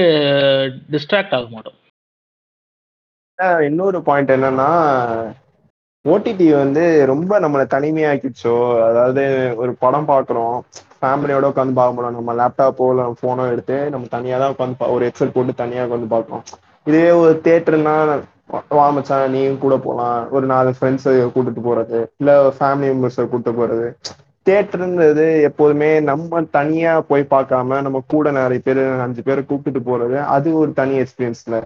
டிஸ்ட்ராக்ட் 0.94 1.36
ஆக 1.40 1.48
மாட்டோம். 1.56 1.78
இன்னொரு 3.40 4.00
பாயிண்ட் 4.02 4.32
என்னன்னா 4.36 4.68
ஓடிடி 6.06 6.48
வந்து 6.62 6.84
ரொம்ப 7.12 7.40
நம்மளை 7.44 7.66
தனிமையாக்கிடுச்சோ. 7.74 8.54
அதாவது 8.90 9.24
ஒரு 9.62 9.72
படம் 9.84 10.10
பார்க்குறோம் 10.12 10.56
ஃபேமிலியோட 11.00 11.46
உட்காந்து 11.52 11.80
பார்க்க 11.80 11.96
முடியும் 11.96 12.18
நம்ம 12.20 12.36
லேப்டாப்போ 12.42 12.88
இல்லை 12.92 13.06
ஃபோனோ 13.20 13.46
எடுத்து 13.54 13.78
நம்ம 13.94 14.10
தனியாக 14.16 14.40
தான் 14.44 14.54
உட்காந்து 14.54 14.94
ஒரு 14.96 15.04
ஹெட்செட் 15.08 15.36
போட்டு 15.36 15.54
தனியாக 15.64 15.88
உட்காந்து 15.88 16.10
பார்க்குறோம். 16.16 16.44
இதுவே 16.88 17.12
ஒரு 17.24 17.34
தேட்டர்னா 17.48 17.96
வா 18.78 18.86
நீயும் 19.36 19.64
கூட 19.64 19.76
போகலாம். 19.86 20.20
ஒரு 20.36 20.46
நாலு 20.54 20.72
ஃப்ரெண்ட்ஸை 20.78 21.14
கூட்டிட்டு 21.36 21.64
போறது 21.70 22.00
இல்லை 22.22 22.36
ஃபேமிலி 22.60 22.90
மெம்பர்ஸை 22.92 23.26
கூட்டிட்டு 23.32 23.60
போறது. 23.62 23.88
தேட்டருன்றது 24.48 25.26
எப்போதுமே 25.50 25.90
நம்ம 26.10 26.42
தனியாக 26.58 27.08
போய் 27.12 27.32
பார்க்காம 27.32 27.80
நம்ம 27.86 28.02
கூட 28.14 28.32
நிறைய 28.38 28.62
பேர் 28.66 28.82
அஞ்சு 29.06 29.22
பேரை 29.28 29.42
கூப்பிட்டுட்டு 29.50 29.90
போறது 29.92 30.18
அது 30.36 30.50
ஒரு 30.62 30.72
தனி 30.80 30.96
எக்ஸ்பீரியன்ஸ்ல 31.04 31.60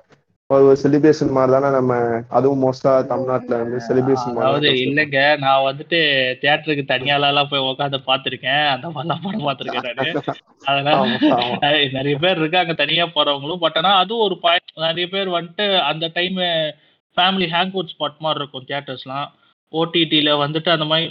ஒரு 0.49 0.77
செலிப்ரேஷன் 0.83 1.29
மாதிரி 1.29 1.51
தானே 1.51 1.75
நம்ம 1.75 1.95
அதுவும் 2.29 2.61
மோஸ்டா 2.61 2.91
தமிழ்நாட்டுல 3.05 3.57
வந்து 3.57 3.79
செலிப்ரேஷன் 3.87 4.37
அதாவது 4.37 4.69
இல்லைங்க 4.83 5.37
நான் 5.37 5.65
வந்துட்டு 5.65 5.99
தியேட்டருக்கு 6.41 6.85
தனியாலாம் 6.87 7.49
போய் 7.49 7.67
உட்காந்து 7.67 7.99
பார்த்திருக்கேன். 8.07 8.63
அந்த 8.69 8.87
மாதிரிலாம் 8.87 9.21
படம் 9.23 9.45
பார்த்திருக்கேன் 9.47 9.85
நானு. 9.91 10.23
அதனால 10.65 11.03
நிறைய- 11.91 12.17
பேர் 12.17 12.37
இருக்காங்க 12.37 12.73
தனியா 12.73 13.05
போறவங்களும். 13.15 13.57
பட் 13.57 13.77
ஆனா 13.77 13.91
அதுவும் 13.95 14.23
ஒரு 14.23 14.37
பாயிண்ட் 14.39 14.73
நிறைய 14.77 15.07
பேர் 15.07 15.29
வந்துட்டு 15.29 15.67
அந்த 15.83 16.09
time 16.13 16.41
family 17.17 17.47
hang 17.53 17.71
out 17.71 17.93
spot 17.93 18.19
மாதிரி 18.19 18.41
இருக்கும் 18.41 18.67
தியேட்டர்ஸ்லாம் 18.67 19.27
ஓடிடியில 19.73 20.29
வந்துட்டு 20.43 20.69
அந்த 20.69 20.85
மாதிரி 20.85 21.07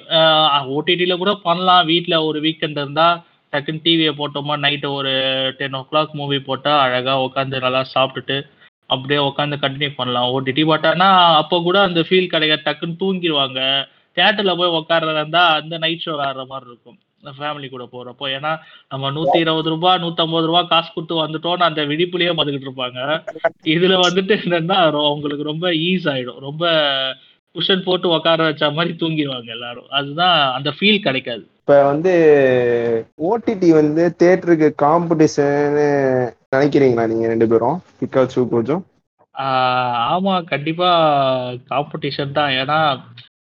ஓடிடியில 0.74 1.16
கூட 1.16 1.34
பண்ணலாம். 1.42 1.86
வீட்ல 1.86 2.24
ஒரு 2.24 2.40
வீக்கெண்ட் 2.40 2.78
இருந்தா 2.78 3.08
டக்குன்னு 3.52 3.84
டிவியை 3.84 4.14
போட்டோமா 4.14 4.54
நைட்டு 4.64 4.88
ஒரு 4.92 5.12
டென் 5.58 5.74
ஓ 5.74 5.86
கிளாக் 5.92 6.12
மூவி 6.12 6.38
போட்டா 6.40 6.80
அழகா 6.80 7.22
உட்காந்து 7.22 7.60
நல்லா 7.60 7.84
சாப்பிட்டுட்டு 7.94 8.38
அப்படியே 8.94 9.20
உட்காந்து 9.28 9.56
கண்டினியூ 9.64 9.92
பண்ணலாம். 9.98 10.30
ஓடிடி 10.34 10.62
பட் 10.70 10.86
ஆனால் 10.92 11.36
அப்போ 11.42 11.56
கூட 11.66 11.78
அந்த 11.88 12.00
ஃபீல் 12.08 12.32
கிடைக்காது 12.34 12.66
டக்குன்னு 12.68 13.02
தூங்கிடுவாங்க 13.02 13.60
தியேட்டர்ல 14.16 14.54
போய் 14.60 14.76
உட்கார்றதா 14.78 15.20
இருந்தா 15.20 15.42
அந்த 15.58 15.78
நைட் 15.84 16.04
ஷோ 16.04 16.14
ஆடுற 16.26 16.44
மாதிரி 16.52 16.68
இருக்கும். 16.70 16.98
ஃபேமிலி 17.38 17.68
கூட 17.68 17.84
போறப்போ. 17.92 18.26
ஏன்னா 18.36 18.50
நம்ம 18.92 19.10
நூத்தி 19.10 19.38
இருபது 19.44 19.70
ரூபா 19.74 19.92
நூத்தம்பது 20.02 20.48
ரூபாய் 20.50 20.68
காசு 20.72 20.90
கொடுத்து 20.94 21.14
வந்துட்டோம்னு 21.22 21.68
அந்த 21.68 21.82
விழிப்புலயே 21.90 22.32
பதுக்கிட்டு 22.40 22.68
இருப்பாங்க. 22.68 23.00
இதுல 23.74 23.94
வந்துட்டு 24.06 24.34
என்னன்னா 24.44 24.76
அவங்களுக்கு 25.10 25.50
ரொம்ப 25.52 25.72
ஈஸ் 25.88 26.06
ஆயிடும். 26.12 26.38
ரொம்ப 26.48 26.64
குஷன் 27.54 27.86
போட்டு 27.88 28.08
உட்கார 28.16 28.42
வச்ச 28.48 28.70
மாதிரி 28.78 28.94
தூங்கிடுவாங்க 29.00 29.50
எல்லாரும். 29.56 29.88
அதுதான் 29.98 30.38
அந்த 30.58 30.72
ஃபீல் 30.78 31.04
கிடைக்காது. 31.06 31.44
இப்ப 31.68 31.80
வந்து 31.88 32.12
ஓடிடி 33.28 33.70
வந்து 33.78 34.02
தியேட்டருக்கு 34.20 34.68
காம்படிஷன் 34.82 35.74
நினைக்கிறீங்களா 36.54 37.04
நீங்க 37.10 37.26
ரெண்டு 37.32 37.46
பேரும்? 37.50 37.76
பிகாச்சு 37.98 38.44
கொஞ்சம் 38.54 38.80
ஆமா 40.14 40.34
கண்டிப்பா 40.52 40.88
காம்படிஷன் 41.72 42.32
தான். 42.38 42.52
ஏன்னா 42.60 42.78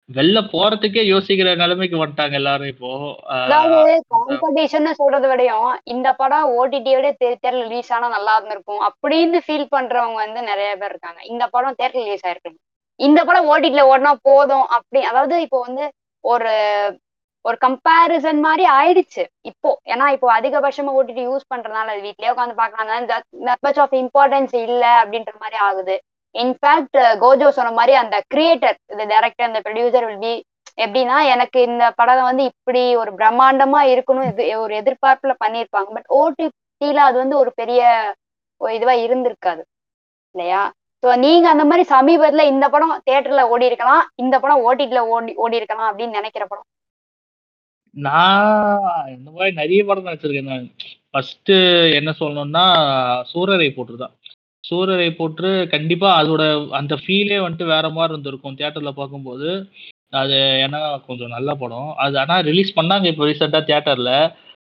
வெளில 0.09 0.39
போறதுக்கே 0.53 1.03
யோசிக்கிற 1.11 1.49
நிலைமைக்கு 1.63 2.01
வந்துட்டாங்க 2.01 2.39
எல்லாரும் 2.41 2.71
இப்போ. 2.73 2.91
அதாவது 3.39 3.91
காம்படிஷன் 4.15 4.89
சொல்றதை 5.01 5.29
விடையும் 5.33 5.69
இந்த 5.95 6.07
படம் 6.21 6.53
ஓடிடியோட 6.57 7.09
தேட்டர்ல 7.21 7.65
ரிலீஸ் 7.67 7.93
ஆனா 7.97 8.09
நல்லா 8.17 8.35
இருந்திருக்கும் 8.37 8.83
அப்படின்னு 8.89 9.41
ஃபீல் 9.47 9.71
பண்றவங்க 9.75 10.19
வந்து 10.25 10.41
நிறைய 10.51 10.71
பேர் 10.81 10.93
இருக்காங்க. 10.93 11.21
இந்த 11.33 11.45
படம் 11.55 11.79
தேட்டர் 11.81 12.03
ரிலீஸ் 12.03 12.27
ஆயிருக்கு. 12.27 12.53
இந்த 12.99 13.19
படம் 13.29 13.49
ஓடிடில 13.53 13.89
ஓடினா 13.91 14.13
போதும் 14.29 14.67
அப்படி 14.77 15.01
அதாவது 15.11 15.37
இப்போ 15.47 15.59
வந்து 15.67 15.85
ஒரு 16.23 16.51
ஒரு 17.45 17.57
கம்பேரிசன் 17.65 18.39
மாதிரி 18.45 18.65
ஆயிடுச்சு. 18.77 19.23
இப்போ 19.50 19.69
ஏன்னா 19.93 20.05
இப்போ 20.15 20.27
அதிகபட்சமா 20.38 20.91
ஓடிடி 21.00 21.23
யூஸ் 21.29 21.50
பண்றதுனால 21.53 21.93
அது 21.93 22.01
வீட்லயே 22.07 22.31
உட்காந்து 22.33 22.59
பாக்கலாம் 22.62 22.91
ஆஃப் 23.85 23.95
இம்பார்ட்டன்ஸ் 24.03 24.55
இல்ல 24.67 24.83
அப்படின்ற 25.01 25.33
மாதிரி 25.43 25.59
ஆகுது. 25.67 25.95
இன்ஃபேக்ட் 26.35 27.00
கோஜோ 27.23 27.50
சொன்ன 27.57 27.73
மாதிரி 27.79 27.93
அந்த 28.03 28.15
கிரியேட்டர் 28.33 28.77
இந்த 28.93 29.03
டைரக்டர் 29.12 29.50
இந்த 29.50 29.62
ப்ரொடியூசர் 29.65 30.07
வில் 30.09 30.23
பி 30.25 30.33
எப்படின்னா 30.77 31.17
எனக்கு 31.33 31.59
இந்த 31.69 31.85
படம் 32.00 32.27
வந்து 32.29 32.43
இப்படி 32.51 32.83
ஒரு 33.01 33.12
பிரம்மாண்டமா 33.19 33.81
இருக்கணும் 33.93 34.29
இது 34.31 34.45
ஒரு 34.63 34.73
எதிர்பார்ப்புல 34.81 35.33
பண்ணியிருப்பாங்க. 35.43 35.89
பட் 35.97 36.09
ஓடிடியில 36.21 37.03
அது 37.09 37.17
வந்து 37.23 37.38
ஒரு 37.41 37.51
பெரிய 37.62 37.81
இதுவா 38.62 38.95
இருந்திருக்காது. 39.05 39.62
இல்லையா? 40.35 40.62
ஸோ 41.03 41.09
நீங்க 41.25 41.45
அந்த 41.53 41.63
மாதிரி 41.69 41.83
சமீபத்துல 41.93 42.43
இந்த 42.53 42.65
படம் 42.73 42.93
தேட்டர்ல 43.09 43.41
ஓடி 43.53 43.65
இருக்கலாம் 43.69 44.03
இந்த 44.23 44.35
படம் 44.43 44.62
ஓடிடில 44.67 45.00
ஓடி 45.15 45.33
ஓடி 45.45 45.59
இருக்கலாம் 45.62 45.89
அப்படின்னு 45.89 46.17
நினைக்கிற 46.19 46.43
படம். 46.51 46.67
நான் 47.95 49.09
இந்த 49.09 49.31
மாதிரி 49.31 49.55
நிறைய 49.55 49.85
படம் 49.85 50.07
நடிச்சிருக்கேன் 50.07 50.51
நான். 50.51 50.67
ஃபர்ஸ்ட் 51.12 51.51
என்ன 52.00 52.12
சொல்லணும்னா 52.19 52.63
சூரரை 53.31 53.69
போட்டு 53.73 53.97
தான். 53.97 54.13
சூரரை 54.63 55.15
போட்டு 55.15 55.67
கண்டிப்பா 55.67 56.09
அதோட 56.19 56.43
அந்த 56.71 56.93
ஃபீலே 56.95 57.38
வந்துட்டு 57.43 57.65
வேற 57.65 57.89
மாதிரி 57.89 58.13
இருந்திருக்கும் 58.13 58.57
தியேட்டர்ல 58.59 58.91
பார்க்கும்போது. 58.91 59.50
அது 60.12 60.35
ஏன்னா 60.65 60.79
கொஞ்சம் 61.07 61.29
நல்ல 61.29 61.55
படம். 61.55 61.89
அது 61.95 62.15
ஆனா 62.19 62.35
ரிலீஸ் 62.41 62.77
பண்ணாங்க 62.79 63.05
இப்போ 63.12 63.25
ரீசெண்டா 63.25 63.62
தியேட்டர்ல 63.69 64.12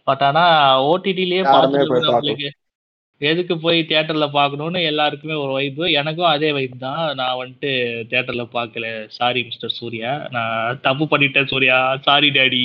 பட் 0.07 0.23
ஆனா 0.23 0.45
ஓடிடிலேயே 0.91 1.43
பார்த்துட்டு 1.45 2.49
எதுக்கு 3.21 3.55
போய் 3.57 3.79
தியேட்டர்ல 3.89 4.27
பார்க்கணும்னு 4.31 4.81
எல்லாருக்குமே 4.89 5.37
ஒரு 5.43 5.53
வைப்பு 5.53 5.85
எனக்கும் 6.01 6.33
அதே 6.33 6.49
வைப் 6.57 6.75
தான். 6.79 7.05
நான் 7.21 7.39
வந்துட்டு 7.41 7.71
தியேட்டர்ல 8.11 8.45
பார்க்கல. 8.57 8.87
Sorry 9.17 9.41
mister 9.43 9.77
Surya. 9.79 10.13
நான் 10.35 10.81
தப்பு 10.83 11.05
பண்ணிட்டேன் 11.13 11.51
சூர்யா. 11.53 11.79
சாரி 12.07 12.31
டாடி 12.37 12.65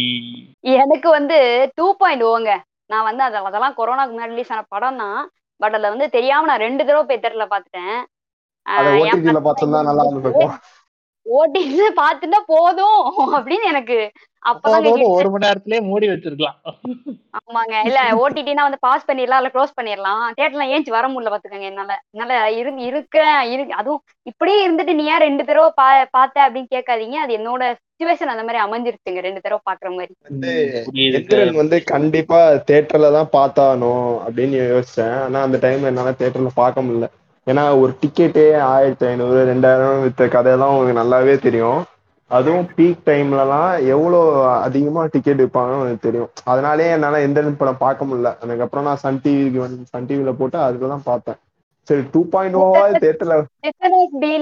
எனக்கு 0.78 1.10
வந்து 1.18 1.38
டூ 1.78 1.88
பாயிண்ட் 2.02 2.26
ஓங்க 2.32 2.52
நான் 2.90 3.08
வந்து 3.10 3.24
அத 3.28 3.44
அதெல்லாம் 3.50 3.78
கொரோனாக்கு 3.78 4.14
முன்னாடி 4.14 4.34
ரிலீஸ் 4.36 4.54
ஆன 4.56 4.66
படம் 4.74 5.00
தான் 5.04 5.20
பட் 5.62 5.76
அதுல 5.76 5.92
வந்து 5.94 6.08
தெரியாம 6.18 6.48
நான் 6.50 6.66
ரெண்டு 6.66 6.84
தடவை 6.84 7.04
போய் 7.04 7.22
தேட்டர்ல 7.24 7.48
பார்த்துட்டேன். 7.52 7.98
அத 8.66 8.88
ஓடிடில 9.02 9.42
பார்த்தா 9.48 9.84
நல்லா 9.90 10.06
இருந்திருக்கும் 11.26 11.38
ஓடிடி 11.38 11.88
பார்த்துட்டா 12.02 12.40
போதும் 12.46 13.02
அப்படின்னு 13.38 13.66
எனக்கு 13.72 13.98
அப்பதான். 14.44 14.86
ஒரு 15.18 15.30
மணி 15.32 15.46
நேரத்திலேயே 15.46 15.82
மூடி 15.88 16.08
வச்சிருக்கலாம். 16.10 16.56
ஆமாங்க. 17.40 17.76
இல்ல 17.88 18.00
ஓடிடினா 18.22 18.64
வந்து 18.68 18.80
பாஸ் 18.86 19.06
பண்ணிடலாம் 19.10 19.40
இல்ல 19.42 19.52
க்ளோஸ் 19.56 19.76
பண்ணிடலாம். 19.80 20.24
தியேட்டர்ல 20.38 20.66
ஏஞ்சி 20.76 20.92
வர 20.96 21.08
முடியல 21.08 21.32
பாத்துக்கோங்க 21.34 21.70
என்னால. 21.72 21.98
என்னால 22.14 22.40
இரு 22.60 22.72
இருக்கேன் 22.88 23.52
இருக்கு 23.54 23.78
அதுவும் 23.82 24.02
இப்படியே 24.24 24.58
இருந்துட்டு 24.66 24.98
நீ 25.00 25.06
ஏன் 25.14 25.24
ரெண்டு 25.28 25.46
தடவை 25.46 25.70
பா 25.76 25.88
பார்த்த 26.18 26.46
அப்படின்னு 26.48 26.74
கேட்காதீங்க. 26.76 27.18
அது 27.26 27.38
என்னோட 27.40 27.64
சுச்சுவேஷன் 27.80 28.34
அந்த 28.34 28.44
மாதிரி 28.44 28.64
அமைஞ்சிருச்சுங்க. 28.66 29.22
ரெண்டு 29.28 29.44
தடவை 29.46 29.62
பாக்குற 29.70 29.90
மாதிரி. 29.98 30.14
வந்து 31.62 31.84
கண்டிப்பா 31.94 32.40
தியேட்டர்ல 32.70 33.12
தான் 33.20 33.34
பார்த்தாகணும் 33.38 34.08
அப்படின்னு 34.28 34.58
யோசிச்சேன். 34.74 35.18
ஆனா 35.26 35.42
அந்த 35.42 35.60
டைம்ல 35.68 35.92
என்னால 35.94 36.16
தியேட்டர்ல 36.22 36.54
பார்க்க 36.56 36.82
முடியல. 36.82 37.10
ஏன்னா 37.50 37.64
ஒரு 37.82 37.92
டிக்கெட்டே 38.02 38.44
ஆயிரத்தி 38.74 39.06
ஐநூறு 39.12 39.40
ரெண்டாயிரம் 39.52 40.02
வித்த 40.06 40.28
கதையெல்லாம் 40.36 40.74
உங்களுக்கு 40.74 41.02
நல்லாவே 41.02 41.36
தெரியும். 41.46 41.80
அதுவும் 42.32 42.68
பீக் 42.76 43.00
டைம்லலாம் 43.08 43.72
எவ்வளோ 43.94 44.20
அதிகமா 44.68 45.02
டிக்கெட் 45.14 45.42
விற்பாங்கன்னு 45.44 45.86
எனக்கு 45.86 46.06
தெரியும். 46.08 46.30
அதனாலே 46.52 46.86
என்னால 46.96 47.22
எந்திரன் 47.28 47.58
படம் 47.62 47.82
பார்க்க 47.86 48.08
முடியல. 48.10 48.32
அதுக்கப்புறம் 48.44 48.86
நான் 48.90 49.02
சன் 49.06 49.22
டிவிக்கு 49.24 49.60
வந்து 49.64 49.90
சன் 49.94 50.08
டிவில 50.12 50.34
போட்டு 50.42 50.60
அதுல 50.68 50.92
தான் 50.94 51.08
பார்த்தேன். 51.10 51.40
சரி 51.90 52.04
டூ 52.14 52.22
பாயிண்ட் 52.36 52.60
ஓவா 52.62 52.84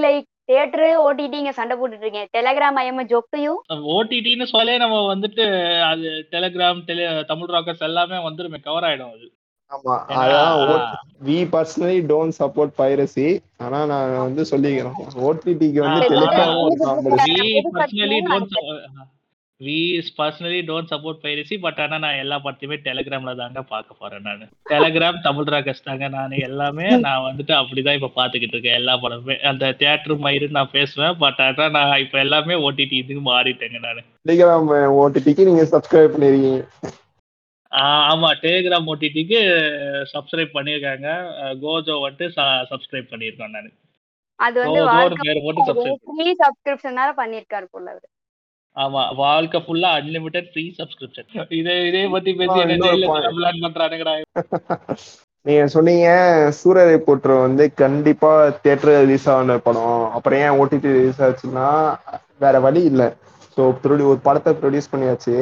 லைக் 0.06 0.28
தியேட்டர் 0.50 0.86
ஓடிடி 1.08 1.38
இங்க 1.42 1.52
சண்டை 1.58 1.74
போட்டுட்டு 1.80 2.06
இருக்கீங்க. 2.06 2.28
Telegram 2.38 2.78
I'm 2.84 3.02
joke 3.12 3.34
to 3.34 3.40
you 3.48 3.52
ஓடிடின்னு 3.96 4.46
சொல்லே 4.54 4.78
நம்ம 4.84 4.96
வந்துட்டு 5.14 5.46
அது 5.90 6.08
டெலிகிராம் 6.36 6.80
டெலி 6.88 7.04
தமிழ் 7.32 7.54
ராக்கர்ஸ் 7.56 7.86
எல்லாமே 7.90 8.18
வந்துருமே 8.28 8.60
கவர் 8.70 8.88
ஆயிடும் 8.90 9.12
அது. 9.16 9.28
ஆமா. 9.72 9.96
ஏன்னா, 10.08 10.40
அதான் 10.60 10.86
we 11.26 11.38
personally 11.54 11.98
don't 12.12 12.32
support 12.40 12.74
piracy 12.78 13.40
ஆனா 13.58 13.86
நான் 13.86 14.18
வந்து 14.18 14.46
சொல்லிக்கிறேன். 14.52 14.98
ஓடிடிக்கு 15.28 15.80
வந்து 15.80 16.10
Telegram 16.10 16.58
we 19.62 19.80
personally 20.18 20.60
don't 20.68 20.92
support 20.92 21.24
piracy 21.24 21.60
but 21.60 21.80
ஆனா 21.80 21.98
நான் 21.98 22.16
எல்லா 22.16 22.36
படத்தையுமே 22.36 22.78
டெலிகிராம்ல 22.84 23.36
தாங்க 23.36 23.62
பார்க்க 23.62 23.96
போறேன் 24.00 24.22
நான். 24.22 24.50
டெலிகிராம் 24.70 25.22
தமிழ் 25.22 25.48
ராக்கர்ஸ் 25.48 25.84
தாங்க 25.84 26.08
நான். 26.08 26.32
எல்லாமே 26.32 26.98
நான் 26.98 27.34
வந்துட்டு 27.34 27.52
அப்படிதான் 27.52 28.02
இப்ப 28.02 28.24
பாத்துக்கிட்டு 28.24 28.56
இருக்கேன். 28.56 28.74
எல்லா 28.74 28.96
படமே 28.96 29.38
அந்த 29.40 29.72
தியேட்டர் 29.72 30.20
மயிறு 30.20 30.50
நான் 30.50 30.70
பேசுவேன். 30.72 31.18
பட் 31.18 31.40
ஆனா 31.40 31.70
நான் 31.70 32.00
இப்ப 32.00 32.20
எல்லாமே 32.20 32.54
ஓடிடி 32.54 32.92
இதுக்கு 32.92 33.32
மாறிட்டேங்க 33.32 33.80
நான். 33.80 34.04
டெலிகிராம் 34.28 34.96
ஓடிடிக்கு 35.02 35.46
நீங்க 35.46 35.68
சப்ஸ்கிரைப் 35.72 36.16
பண்ணிருக்கீங்க. 36.16 36.66
ஆமா 37.72 38.30
டெலிகிராம் 38.42 38.90
ஓடிடிக்கு 38.92 39.40
சப்ஸ்கிரைப் 40.14 40.56
பண்ணியிருக்காங்க 40.56 41.08
அஹ் 41.42 41.56
கோஜோ 41.64 41.96
வந்துட்டு 42.04 42.28
சப்ஸ்கிரைப் 42.72 43.12
பண்ணியிருக்கேன் 43.12 43.56
நான். 43.58 43.70
அது 44.40 44.58
வந்து 44.62 44.80
ஃப்ரீ 46.08 46.28
சப்ஸ்கிரிப்ஷனால 46.42 47.10
பண்ணிருக்காரு 47.20 47.68
போல 47.74 47.88
அவரு. 47.94 48.08
ஆமா 48.78 49.04
வாழ்க்கை 49.20 49.60
ஃபுல்லா 49.62 49.90
அன்லிமிட்டெட் 50.00 50.50
ஃப்ரீ 50.52 50.64
சப்ஸ்கிரிப்ஷன் 50.80 51.30
இதே 51.60 51.76
இதே 51.90 52.04
பத்தி 52.14 52.32
பேசி 52.42 52.60
என்ன 52.66 52.92
பண்றானுங்கடா. 53.66 54.14
நீங்க 55.46 55.64
சொன்னீங்க 55.74 56.08
சூரரை 56.58 56.96
போற்று 57.00 57.36
வந்து 57.44 57.64
கண்டிப்பா 57.78 58.32
தியேட்டர் 58.58 58.98
ரிலீஸ் 58.98 59.28
ஆன 59.34 59.56
படம். 59.60 59.86
அப்புறம் 60.16 60.40
ஏன் 60.40 60.58
ஓடிடி 60.60 60.90
ரிலீஸ் 60.96 61.22
ஆச்சுன்னா 61.28 61.68
வேற 62.38 62.56
வழி 62.66 62.82
இல்லை. 62.92 63.08
ஸோ 63.54 63.62
ஒரு 64.08 64.20
படத்தை 64.28 64.52
ப்ரொடியூஸ் 64.56 64.92
பண்ணியாச்சு. 64.92 65.36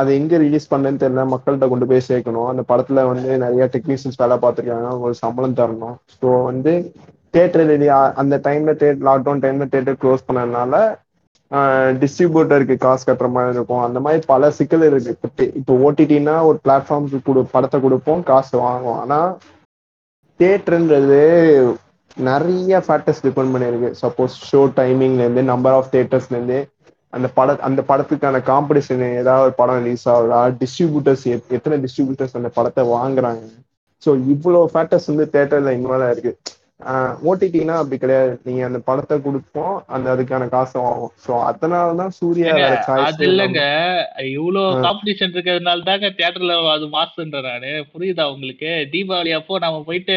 அதை 0.00 0.10
எங்க 0.20 0.34
ரிலீஸ் 0.44 0.70
பண்ணேன்னு 0.72 1.02
தெரியல. 1.02 1.22
மக்கள்கிட்ட 1.32 1.66
கொண்டு 1.72 1.88
போய் 1.88 2.08
சேர்க்கணும். 2.10 2.48
அந்த 2.52 2.62
படத்துல 2.70 3.04
வந்து 3.10 3.30
நிறைய 3.44 3.64
டெக்னீஷியன்ஸ் 3.74 4.20
வேலை 4.22 4.36
பார்த்துருக்காங்க. 4.44 4.86
அவங்களுக்கு 4.92 5.24
சம்பளம் 5.24 5.58
தரணும். 5.60 5.96
ஸோ 6.18 6.28
வந்து 6.50 6.72
தேட்டர் 7.36 7.72
அந்த 8.22 8.36
டைம்ல 8.48 8.72
தேட் 8.82 9.04
லாக்டவுன் 9.08 9.44
டைம்ல 9.44 9.66
தேட்டர் 9.74 10.00
க்ளோஸ் 10.04 10.26
பண்ணதுனால 10.28 10.74
டிஸ்ட்ரிபியூட்டருக்கு 12.00 12.74
காசு 12.84 13.04
கட்டுற 13.06 13.28
மாதிரி 13.34 13.56
இருக்கும். 13.56 13.84
அந்த 13.86 13.98
மாதிரி 14.04 14.20
பல 14.32 14.50
சிக்கல் 14.58 14.84
இருக்கு. 14.88 15.12
இப்போ 15.28 15.44
இப்போ 15.60 15.72
ஓடிடினா 15.86 16.34
ஒரு 16.48 16.58
பிளாட்ஃபார்ம்க்கு 16.64 17.18
கொடு 17.28 17.40
படத்தை 17.54 17.78
கொடுப்போம் 17.86 18.22
காசு 18.30 18.54
வாங்குவோம். 18.66 19.00
ஆனா 19.04 19.20
தேட்டருன்றது 20.40 21.22
நிறைய 22.28 22.82
ஃபேக்டர்ஸ் 22.86 23.24
டிபெண்ட் 23.26 23.52
பண்ணியிருக்கு. 23.54 23.90
சப்போஸ் 24.02 24.36
ஷோ 24.50 24.60
டைமிங்லேருந்து 24.78 25.42
நம்பர் 25.52 25.76
ஆஃப் 25.78 25.90
தேட்டர்ஸ்லேருந்து 25.96 26.60
அந்த 27.12 27.28
பட 27.36 27.56
அந்த 27.62 27.80
படத்துக்கான 27.88 28.40
காம்படிஷன் 28.48 29.02
ஏதாவது 29.20 29.46
ஒரு 29.46 29.54
படம் 29.56 29.80
ரிலீஸ் 29.80 30.06
ஆகுதா? 30.12 30.40
டிஸ்ட்ரிபியூட்டர்ஸ் 30.60 31.24
எத்தனை 31.56 31.76
டிஸ்ட்ரிபியூட்டர்ஸ் 31.84 32.38
அந்த 32.40 32.50
படத்தை 32.56 32.82
வாங்குறாங்க? 32.92 33.42
ஸோ 34.02 34.10
இவ்வளோ 34.32 34.60
ஃபேக்டர்ஸ் 34.72 35.10
வந்து 35.10 35.26
தேட்டர்ல 35.34 35.72
இன்வால்வ் 35.78 36.06
ஆயிருக்கு 36.06 36.34
ஓடிடினா 37.22 37.74
அப்படி 37.78 37.96
கிடையாது. 37.98 38.30
நீங்க 38.46 38.62
அந்த 38.68 38.78
படத்தை 38.86 39.16
கொடுப்போம் 39.20 39.74
அந்த 39.94 40.06
அதுக்கான 40.14 40.44
காசு 40.48 40.76
ஆகும் 40.84 41.12
ஸோ 41.24 41.32
அதனாலதான் 41.48 42.14
சூர்யா 42.18 42.46
ஏங்க, 42.46 42.60
வேற 42.60 42.76
அது 42.76 42.86
சாய்ஸ் 42.86 43.20
இல்லைங்க 43.26 43.62
இவ்வளோ 44.34 44.62
ஆ. 44.68 44.78
காம்படிஷன் 44.86 45.34
இருக்கிறதுனால 45.34 45.84
தாங்க 45.90 46.10
தியேட்டர்ல 46.16 46.56
அது 46.72 46.86
மாசுன்ற 46.94 47.42
நானு. 47.48 47.72
புரியுதா 47.92 48.26
உங்களுக்கு? 48.32 48.72
தீபாவளி 48.94 49.32
அப்போ 49.38 49.58
நம்ம 49.58 49.82
போயிட்டு 49.88 50.16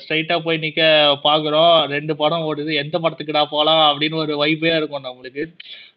ஸ்ட்ரைட்டா 0.00 0.36
போய் 0.38 0.62
நிக்க 0.64 0.80
பாக்குறோம். 1.24 1.86
ரெண்டு 1.94 2.16
படம் 2.16 2.46
ஓடுது. 2.48 2.72
எந்த 2.82 2.96
படத்துக்குடா 2.98 3.42
போலாம் 3.50 3.82
அப்படின்னு 3.90 4.16
ஒரு 4.22 4.36
வைப்பே 4.36 4.72
இருக்கும் 4.76 5.06
நம்மளுக்கு. 5.08 5.44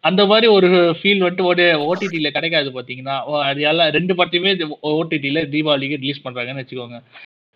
அந்த 0.08 0.22
மாதிரி 0.26 0.46
ஒரு 0.56 0.68
ஃபீல் 0.98 1.24
வந்துட்டு 1.24 1.48
ஒரு 1.52 1.64
ஓடிடியில 1.88 2.30
கிடைக்காது 2.36 2.70
பாத்தீங்கன்னா. 2.76 3.16
அது 3.48 3.62
எல்லாம் 3.70 3.90
ரெண்டு 3.98 4.14
படத்தையுமே 4.14 4.52
ஓடிடியில 4.92 5.42
தீபாவளிக்கு 5.54 6.00
ரிலீஸ் 6.04 6.24
பண்றாங்கன்னு 6.26 6.62
வச்சுக்கோங்க. 6.62 7.00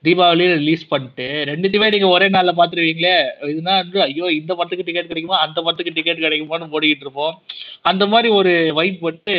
தீபாவளி 0.05 0.47
ரிலீஸ் 0.61 0.89
பண்ணிட்டு 0.89 1.27
ரெண்டுத்தையுமே 1.51 1.87
நீங்க 1.95 2.09
ஒரே 2.15 2.27
நாள்ல 2.29 2.53
பாத்துருவீங்களே. 2.59 3.15
இதுனா 3.53 3.75
வந்து 3.83 4.01
ஐயோ 4.03 4.27
இந்த 4.41 4.53
படத்துக்கு 4.55 4.87
டிக்கெட் 4.89 5.11
கிடைக்குமா? 5.13 5.39
அந்த 5.47 5.59
படத்துக்கு 5.63 5.97
டிக்கெட் 5.99 6.25
கிடைக்குமான்னு 6.27 6.75
ஓடிக்கிட்டு 6.77 7.07
இருப்போம். 7.07 7.37
அந்த 7.83 8.07
மாதிரி 8.07 8.31
ஒரு 8.41 8.53
வைப் 8.75 9.07
வந்துட்டு 9.07 9.37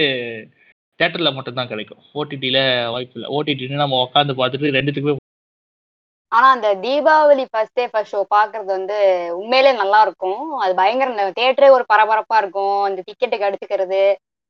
தேட்டர்ல 1.00 1.34
மட்டும்தான் 1.34 1.72
கிடைக்கும். 1.74 2.02
ஓடிடியில 2.20 2.60
வாய்ப்பு 2.96 3.20
இல்லை. 3.20 3.30
ஓடிடின்னு 3.38 3.84
நம்ம 3.84 4.02
உட்காந்து 4.06 4.36
பார்த்துட்டு 4.42 4.76
ரெண்டுத்துக்குமே 4.78 5.16
ஆனா 6.36 6.48
அந்த 6.50 6.70
Deepavali 6.76 7.46
first 7.50 7.74
day 7.74 7.88
first 7.88 8.16
show 8.16 8.22
பாக்குறது 8.36 8.70
வந்து 8.72 8.98
உண்மையிலே 9.36 9.72
நல்லா 9.74 10.02
இருக்கும் 10.02 10.40
அது 10.60 10.74
பயங்கர 10.76 11.10
தியேட்டரே 11.32 11.70
ஒரு 11.70 11.86
பரபரப்பா 11.94 12.38
இருக்கும். 12.38 12.78
அந்த 12.84 13.00
டிக்கெட்டுக்கு 13.08 13.48
அடிச்சுக்கிறது 13.48 14.02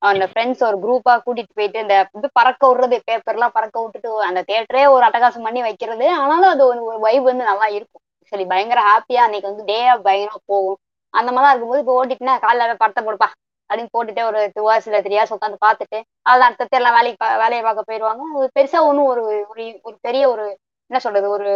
அந்த 0.02 0.26
ஃப்ரெண்ட்ஸ் 0.26 0.64
ஒரு 0.64 0.78
குரூப்பா 0.80 1.14
கூட்டிட்டு 1.26 1.56
போயிட்டு 1.56 1.80
இந்த 1.80 1.96
இது 2.14 2.28
பறக்க 2.34 2.64
விடுறது 2.68 2.98
பேப்பர்லாம் 3.08 3.54
பறக்க 3.54 3.76
விட்டுட்டு 3.82 4.10
அந்த 4.22 4.44
தியேட்டரே 4.48 4.84
ஒரு 4.92 5.04
அட்டகாசம் 5.06 5.42
பண்ணி 5.42 5.62
வைக்கிறது. 5.62 6.08
ஆனாலும் 6.16 6.50
அது 6.50 6.64
ஒரு 6.68 7.00
வைப் 7.00 7.24
வந்து 7.24 7.44
நல்லா 7.44 7.68
இருக்கும். 7.78 8.02
சரி 8.32 8.46
பயங்கர 8.46 8.80
ஹாப்பியா 8.82 9.24
அன்னைக்கு 9.26 9.50
வந்து 9.50 9.66
டே 9.66 9.78
பயங்கரமா 10.06 10.42
போகும். 10.46 10.80
அந்த 11.14 11.30
மாதிரிலாம் 11.32 11.52
இருக்கும்போது 11.52 11.84
இப்போ 11.84 11.96
ஓட்டிட்டுனா 12.00 12.36
காலைல 12.46 12.76
படத்தை 12.76 13.02
போடுப்பா 13.04 13.30
அப்படின்னு 13.70 13.94
போட்டுட்டு 13.94 14.22
ஒரு 14.24 14.52
டூ 14.56 14.64
ஹவர்ஸ் 14.66 14.88
இல்லை 14.88 15.02
த்ரீ 15.02 15.16
ஹவர்ஸ் 15.16 15.36
உட்காந்து 15.36 15.58
பார்த்துட்டு 15.66 15.98
அதான் 16.30 16.48
அடுத்த 16.50 16.78
எல்லாம் 16.78 16.96
வேலைக்கு 16.96 17.20
பா- 17.24 17.38
வேலையை 17.38 17.64
பார்க்க 17.64 17.90
போயிடுவாங்க 17.90 18.24
பெருசா 18.58 18.80
ஒன்றும் 18.88 19.06
ஒரு 19.06 19.22
ஒரு 19.50 19.64
ஒரு 19.84 19.96
பெரிய 20.02 20.24
ஒரு 20.30 20.46
என்ன 20.92 21.00
சொல்றது 21.00 21.28
ஒரு 21.30 21.52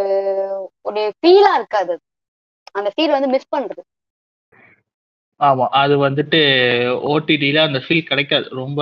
ஒரு 0.88 1.00
ஃபீலா 1.20 1.52
இருக்காது 1.58 1.94
அந்த 2.78 2.88
ஃபீல் 2.94 3.14
வந்து 3.16 3.28
மிஸ் 3.28 3.52
பண்றது. 3.56 3.82
ஆமா 5.40 5.66
அது 5.82 5.94
வந்துட்டு 6.06 6.40
ஓடிடியில 7.12 7.58
அந்த 7.66 7.78
ஃபீல் 7.84 8.08
கிடைக்காது. 8.08 8.46
ரொம்ப 8.62 8.80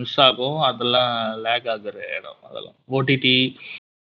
மிஸ் 0.00 0.18
ஆகும். 0.20 0.58
அதெல்லாம் 0.60 1.12
லேக் 1.44 1.68
ஆகுற 1.74 1.96
இடம் 2.18 2.40
அதெல்லாம். 2.48 2.76
ஓடிடி 2.96 3.36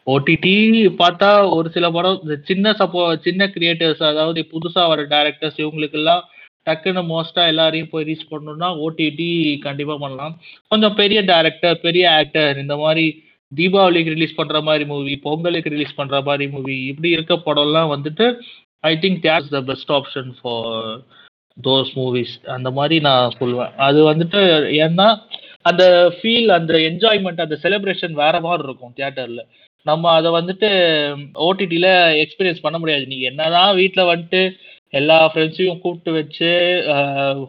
ஓடிடி 0.07 0.53
பார்த்தா 1.01 1.29
ஒரு 1.55 1.67
சில 1.69 1.87
படம் 1.91 2.19
இந்த 2.23 2.35
சின்ன 2.49 2.71
சப்போ 2.79 3.01
சின்ன 3.19 3.45
கிரியேட்டர்ஸ் 3.55 4.03
அதாவது 4.11 4.39
புதுசா 4.53 4.83
வர 4.87 5.01
டேரக்டர்ஸ் 5.15 5.59
இவங்களுக்கெல்லாம் 5.63 6.23
டக்குன்னு 6.67 7.01
மோஸ்டா 7.11 7.43
எல்லாரையும் 7.51 7.91
போய் 7.91 8.07
ரீச் 8.09 8.29
பண்ணணும்னா 8.31 8.69
ஓடிடி 8.85 9.29
கண்டிப்பா 9.59 9.95
பண்ணலாம். 9.97 10.33
கொஞ்சம் 10.67 10.95
பெரிய 10.95 11.19
டேரக்டர் 11.31 11.77
பெரிய 11.87 12.05
ஆக்டர் 12.11 12.57
இந்த 12.57 12.75
மாதிரி 12.77 13.05
தீபாவளிக்கு 13.51 14.13
ரிலீஸ் 14.15 14.35
பண்ற 14.35 14.57
மாதிரி 14.61 14.83
மூவி 14.85 15.13
பொங்கலுக்கு 15.17 15.69
ரிலீஸ் 15.69 15.95
பண்ற 15.95 16.17
மாதிரி 16.21 16.47
மூவி 16.47 16.75
இப்படி 16.85 17.09
இருக்க 17.09 17.35
படம்லாம் 17.47 17.93
வந்துட்டு 17.95 18.25
I 18.83 18.93
think 18.95 19.21
that's 19.23 19.53
the 19.55 19.61
best 19.61 19.91
option 19.91 20.29
for 20.39 20.99
those 21.57 21.91
movies 21.95 22.35
அந்த 22.55 22.69
மாதிரி 22.71 22.97
நான் 22.99 23.35
சொல்லுவேன் 23.39 23.73
அது 23.87 23.99
வந்துட்டு 24.11 24.41
ஏன்னா 24.85 25.07
அந்த 25.61 25.83
ஃபீல் 26.17 26.49
அந்த 26.57 26.73
என்ஜாய்மெண்ட் 26.89 27.43
அந்த 27.45 27.55
செலிப்ரேஷன் 27.63 28.13
வேற 28.23 28.35
மாதிரி 28.39 28.63
இருக்கும் 28.63 28.93
தியேட்டர்ல 28.97 29.41
நம்ம 29.85 30.11
அதை 30.11 30.29
வந்துட்டு 30.31 30.69
ஓடிடியில 31.47 31.87
எக்ஸ்பீரியன்ஸ் 32.23 32.63
பண்ண 32.63 32.77
முடியாது. 32.79 33.05
நீங்க 33.07 33.25
என்னதான் 33.25 33.75
வீட்டில் 33.75 34.09
வந்துட்டு 34.11 34.41
எல்லா 34.93 35.17
ஃப்ரெண்ட்ஸையும் 35.31 35.79
கூப்பிட்டு 35.79 36.11
வச்சு 36.11 36.49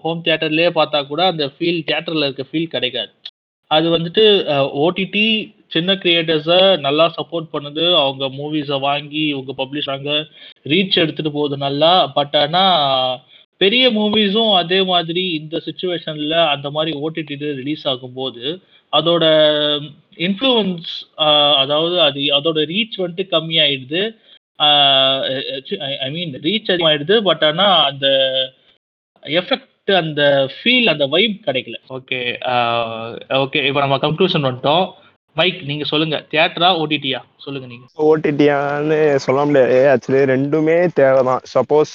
ஹோம் 0.02 0.22
தியேட்டர்லயே 0.24 0.70
பார்த்தா 0.78 0.98
கூட 1.06 1.22
அந்த 1.26 1.44
ஃபீல் 1.54 1.80
தியேட்டர்ல 1.88 2.26
இருக்க 2.28 2.44
ஃபீல் 2.50 2.72
கிடைக்காது. 2.74 3.10
அது 3.70 3.86
வந்துட்டு 3.96 4.24
ஓடிடி 4.84 5.26
சின்ன 5.74 5.94
கிரியேட்டர்ஸை 6.02 6.60
நல்லா 6.86 7.06
சப்போர்ட் 7.18 7.48
பண்ணுது. 7.54 7.84
அவங்க 8.02 8.24
மூவிஸை 8.38 8.78
வாங்கி 8.88 9.22
இவங்க 9.32 9.52
பப்ளிஷ் 9.62 9.90
ஆங்க 9.94 10.12
ரீச் 10.72 11.00
எடுத்துட்டு 11.02 11.32
போகுது 11.38 11.56
நல்லா. 11.66 11.92
பட் 12.18 12.36
ஆனால் 12.42 13.18
பெரிய 13.60 13.86
மூவிஸும் 13.96 14.52
அதே 14.60 14.80
மாதிரி 14.90 15.22
இந்த 15.38 15.56
சுச்சுவேஷனில் 15.66 16.36
அந்த 16.52 16.68
மாதிரி 16.76 16.92
ஓடிடி 17.04 17.36
ரிலீஸ் 17.62 17.84
ஆகும்போது 17.92 18.44
அதோட 18.92 19.24
இன்ஃப்ளூயன்ஸ் 20.26 20.92
அதாவது 21.62 21.96
அது 22.06 22.20
அதோட 22.38 22.60
ரீச் 22.72 22.96
வந்துட்டு 23.02 23.24
கம்மியாயிடுது. 23.34 24.02
ஐ 26.06 26.08
மீன் 26.16 26.32
ரீச் 26.46 26.70
அதிகமாயிடுது. 26.72 27.16
பட் 27.28 27.44
ஆனால் 27.50 27.76
அந்த 27.90 28.06
எஃபெக்ட் 29.40 29.92
அந்த 30.00 30.22
ஃபீல் 30.56 30.90
அந்த 30.94 31.04
வைப் 31.14 31.38
கிடைக்கல. 31.46 31.76
ஓகே 31.98 32.18
ஓகே 33.44 33.62
இப்போ 33.68 33.80
நம்ம 33.84 33.98
கன்க்ளூஷன் 34.06 34.46
வந்துட்டோம். 34.48 34.86
மைக் 35.40 35.60
நீங்க 35.70 35.84
சொல்லுங்க. 35.90 36.16
தியேட்டரா 36.32 36.70
ஓடிடியா 36.82 37.20
சொல்லுங்க 37.44 37.66
நீங்க. 37.72 37.86
ஓடிடியான்னு 38.06 38.98
சொல்ல 39.26 39.40
முடியாது. 39.48 39.76
ஆக்சுவலி 39.92 40.22
ரெண்டுமே 40.34 40.76
தேவைதான். 41.00 41.42
சப்போஸ் 41.54 41.94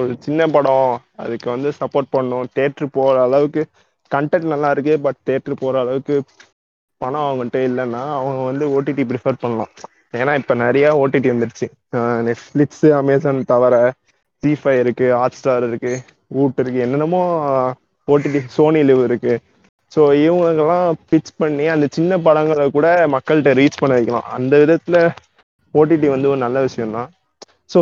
ஒரு 0.00 0.14
சின்ன 0.26 0.46
படம் 0.56 0.88
அதுக்கு 1.24 1.48
வந்து 1.54 1.70
சப்போர்ட் 1.80 2.14
பண்ணும் 2.16 2.50
தேட்டர் 2.58 2.94
போகிற 2.98 3.22
அளவுக்கு 3.28 3.62
கண்டென்ட் 4.10 4.52
நல்லா 4.54 4.70
இருக்கு 4.74 4.94
பட் 5.06 5.20
தேட்டர் 5.28 5.60
போகிற 5.62 5.80
அளவுக்கு 5.84 6.16
பணம் 7.00 7.26
அவங்ககிட்ட 7.26 7.58
இல்லைன்னா 7.68 8.02
அவங்க 8.18 8.42
வந்து 8.50 8.66
ஓடிடி 8.74 9.02
ப்ரிஃபர் 9.10 9.40
பண்ணலாம். 9.40 9.72
ஏன்னா 10.20 10.34
இப்போ 10.40 10.54
நிறையா 10.64 10.90
ஓடிடி 11.02 11.28
வந்துருச்சு. 11.32 11.66
நெட்ஃப்ளிக்ஸ் 12.28 12.86
அமேசான் 13.00 13.48
தவிர 13.52 13.74
ஜி 14.42 14.52
ஃபைவ் 14.60 14.78
இருக்கு 14.84 15.06
ஹாட் 15.18 15.38
ஸ்டார் 15.38 15.66
இருக்கு 15.68 15.92
ஊட் 16.42 16.60
இருக்கு 16.62 16.80
என்னென்னமோ 16.86 17.20
ஓடிடி 18.08 18.40
சோனி 18.56 18.82
லிவ் 18.88 19.02
இருக்குது 19.08 19.42
ஸோ 19.96 20.02
இவங்களுக்கெல்லாம் 20.22 20.88
பிச் 21.10 21.30
பண்ணி 21.38 21.66
அந்த 21.74 21.86
சின்ன 21.92 22.18
படங்களை 22.26 22.66
கூட 22.70 22.86
மக்கள்கிட்ட 23.14 23.52
ரீச் 23.60 23.80
பண்ண 23.82 23.94
வைக்கலாம் 23.96 24.30
அந்த 24.36 24.54
விதத்தில் 24.62 25.00
ஓடிடி 25.74 26.08
வந்து 26.12 26.30
ஒரு 26.32 26.40
நல்ல 26.44 26.58
விஷயம்தான். 26.66 27.10
ஸோ 27.70 27.78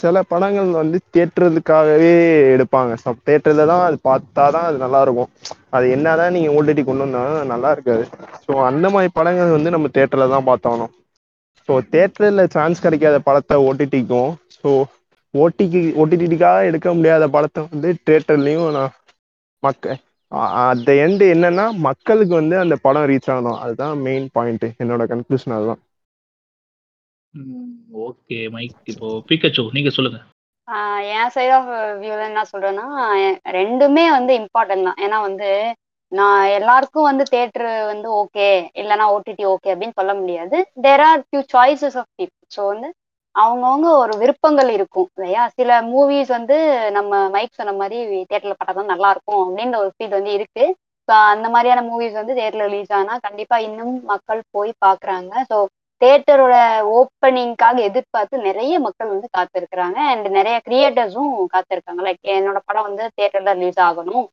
சில 0.00 0.16
படங்கள் 0.30 0.70
வந்து 0.80 0.98
தேட்டருக்காகவே 1.14 2.12
எடுப்பாங்க. 2.54 2.92
ஸோ 3.02 3.10
தேட்டரில் 3.28 3.70
தான் 3.72 3.84
அது 3.88 3.96
பார்த்தா 4.08 4.44
தான் 4.56 4.66
அது 4.68 4.78
நல்லா 4.84 5.00
இருக்கும். 5.06 5.30
அது 5.76 5.86
என்னதான் 5.96 6.34
நீங்கள் 6.36 6.56
ஓடிடி 6.58 6.82
கொண்டு 6.84 7.06
வந்தாலும் 7.06 7.52
நல்லா 7.52 7.70
இருக்காது. 7.76 8.04
ஸோ 8.44 8.52
அந்த 8.70 8.86
மாதிரி 8.94 9.10
படங்கள் 9.18 9.56
வந்து 9.56 9.74
நம்ம 9.76 9.90
தேட்டரில் 9.96 10.34
தான் 10.34 10.48
பார்த்தாகணும். 10.50 10.92
ஸோ 11.68 11.74
தேட்டரில் 11.92 12.52
சான்ஸ் 12.54 12.84
கிடைக்காத 12.84 13.16
படத்தை 13.28 13.56
ஓடிடிக்கும் 13.68 14.30
ஸோ 14.56 14.70
ஓடிக்கு 15.34 15.80
ஓடிடிக்காக 16.02 16.68
எடுக்க 16.70 16.88
முடியாத 16.94 17.24
படத்தை 17.36 17.62
வந்து 17.68 17.90
தேட்டர்லேயும் 18.08 18.70
நான் 18.76 18.94
மக்க 19.62 19.96
அந்த 20.62 20.90
எண்டு 21.04 21.24
என்னன்னா 21.34 21.66
மக்களுக்கு 21.80 22.34
வந்து 22.34 22.56
அந்த 22.58 22.76
படம் 22.76 23.06
ரீச் 23.10 23.30
ஆகணும் 23.32 23.60
அதுதான் 23.60 23.94
மெயின் 23.98 24.26
பாயிண்ட் 24.32 24.66
என்னோட 24.82 25.02
கன்க்ளூஷன் 25.12 25.56
அதுதான். 25.56 25.80
ஓகே 28.06 28.38
மைக் 28.50 28.76
இப்போ 28.84 29.08
பிக்கச்சோ 29.28 29.64
நீங்க 29.72 29.90
சொல்லுங்க. 29.90 30.18
ஆஹ் 30.68 31.02
என் 31.14 31.30
சைட் 31.30 31.50
ஆஃப் 31.50 31.68
வியூல 32.00 32.22
என்ன 32.30 32.42
சொல்றேன்னா 32.52 32.86
ரெண்டுமே 33.58 34.04
வந்து 34.10 34.32
இம்பார்ட்டன்ட் 34.40 34.86
தான். 34.88 35.00
ஏன்னா 35.04 35.18
வந்து 35.20 35.50
நான் 36.12 36.42
எல்லாருக்கும் 36.58 37.08
வந்து 37.10 37.24
தேட்டர் 37.32 37.70
வந்து 37.86 38.08
ஓகே 38.20 38.48
இல்லைன்னா 38.80 39.06
ஓடிடி 39.14 39.44
ஓகே 39.54 39.72
அப்படின்னு 39.72 39.98
சொல்ல 40.00 40.12
முடியாது. 40.14 40.56
There 40.80 41.04
are 41.08 41.24
few 41.26 41.42
choices 41.54 41.98
of 42.02 42.10
people 42.18 42.46
so 42.56 42.62
வந்து 42.66 42.88
அவங்கவுங்க 43.42 43.88
ஒரு 44.02 44.14
விருப்பங்கள் 44.22 44.70
இருக்கும். 44.76 45.08
இல்லையா? 45.16 45.42
சில 45.58 45.70
மூவிஸ் 45.92 46.30
வந்து 46.36 46.56
நம்ம 46.96 47.12
மைக் 47.34 47.58
சொன்ன 47.60 47.74
மாதிரி 47.80 47.98
தேட்டர்ல 48.30 48.54
பார்த்தா 48.56 48.76
தான் 48.78 48.92
நல்லா 48.92 49.10
இருக்கும் 49.14 49.42
அப்படின்ற 49.44 49.76
ஒரு 49.84 49.90
ஃபீல் 49.96 50.16
வந்து 50.18 50.32
இருக்கு. 50.38 50.64
ஸோ 51.08 51.12
அந்த 51.34 51.46
மாதிரியான 51.54 51.82
மூவிஸ் 51.90 52.16
வந்து 52.20 52.36
தேட்டர்ல 52.38 52.66
ரிலீஸ் 52.68 52.94
ஆனா 52.98 53.14
கண்டிப்பா 53.26 53.58
இன்னும் 53.68 53.94
மக்கள் 54.12 54.40
போய் 54.56 54.72
பாக்குறாங்க. 54.86 55.32
ஸோ 55.50 55.58
தேட்டரோட 56.02 56.56
ஓப்பனிங்காக 56.98 57.78
எதிர்பார்த்து 57.88 58.46
நிறைய 58.48 58.74
மக்கள் 58.86 59.12
வந்து 59.14 59.28
காத்திருக்கிறாங்க. 59.36 59.98
அண்ட் 60.12 60.26
நிறைய 60.38 60.56
கிரியேட்டர்ஸும் 60.66 61.32
காத்திருக்காங்க. 61.54 62.02
லைக் 62.08 62.22
என்னோட 62.36 62.60
படம் 62.68 62.88
வந்து 62.88 63.04
தேட்டர்ல 63.18 63.54
ரிலீஸ் 63.58 63.80
ஆகணும். 63.88 64.26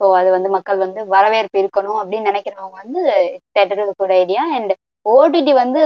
ஸோ 0.00 0.06
அது 0.18 0.28
வந்து 0.30 0.48
மக்கள் 0.48 0.78
வந்து 0.84 1.00
வரவேற்பு 1.14 1.56
இருக்கணும் 1.62 1.98
அப்படின்னு 2.02 2.30
நினைக்கிறவங்க 2.30 2.78
வந்து 2.82 3.00
தேட்டருக்கு 3.56 3.94
கூட 3.94 4.12
ஐடியா 4.22 4.42
அண்ட் 4.58 4.72
ஓடிடி 5.06 5.52
வந்து 5.62 5.82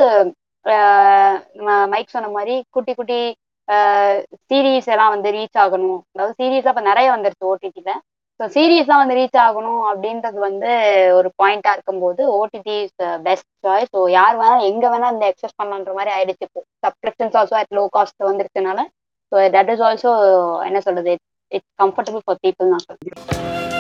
மைக் 1.93 2.15
சொன்ன 2.17 2.33
மாதிரி 2.37 2.55
குட்டி 2.77 2.93
குட்டி 2.99 3.21
சீரீஸ் 4.49 4.89
எல்லாம் 4.95 5.13
வந்து 5.15 5.29
ரீச் 5.37 5.59
ஆகணும். 5.65 6.01
அதாவது 6.15 6.35
சீரீஸ் 6.41 6.67
இப்போ 6.71 6.83
நிறைய 6.91 7.09
வந்துருச்சு 7.15 7.51
ஓடிடியில் 7.53 7.95
ஸோ 8.41 8.45
சீரீஸ்லாம் 8.55 9.03
வந்து 9.03 9.17
ரீச் 9.19 9.39
ஆகணும் 9.45 9.83
அப்படின்றது 9.91 10.39
வந்து 10.47 10.71
ஒரு 11.19 11.29
பாயிண்டா 11.41 11.73
இருக்கும்போது 11.77 12.23
OTT 12.39 12.77
is 12.87 12.97
best 13.27 13.51
choice 13.67 13.93
so 13.97 14.01
யார் 14.17 14.37
வேணா 14.41 14.57
எங்க 14.71 14.85
வேணா 14.95 15.13
இந்த 15.15 15.27
எக்ஸஸ் 15.33 15.59
பண்ணலான்ற 15.61 15.95
மாதிரி 15.99 16.13
ஆயிடுச்சு 16.17 16.47
இப்போ. 16.49 16.63
Subscriptions 16.87 17.39
also 17.41 17.57
at 17.61 17.77
low 17.79 17.85
cost 17.97 18.29
வந்துருச்சுனால. 18.31 18.81
So 19.33 19.37
that 19.57 19.73
is 19.75 19.85
also 19.89 20.13
என்ன 20.69 20.81
சொல்றது 20.89 21.15
இட்ஸ் 21.53 21.73
கம்ஃபர்டபுள் 21.85 22.25
ஃபார் 22.27 22.43
பீப்புள் 22.47 22.73
நான் 22.75 22.87
சொல்றேன். 22.89 23.74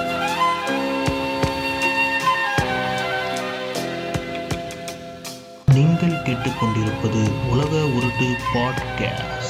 கேட்டுக்கொண்டிருப்பது 6.34 7.30
உலக 7.48 7.76
உருட்டு 7.76 8.34
பாட்காஸ்ட். 8.54 9.43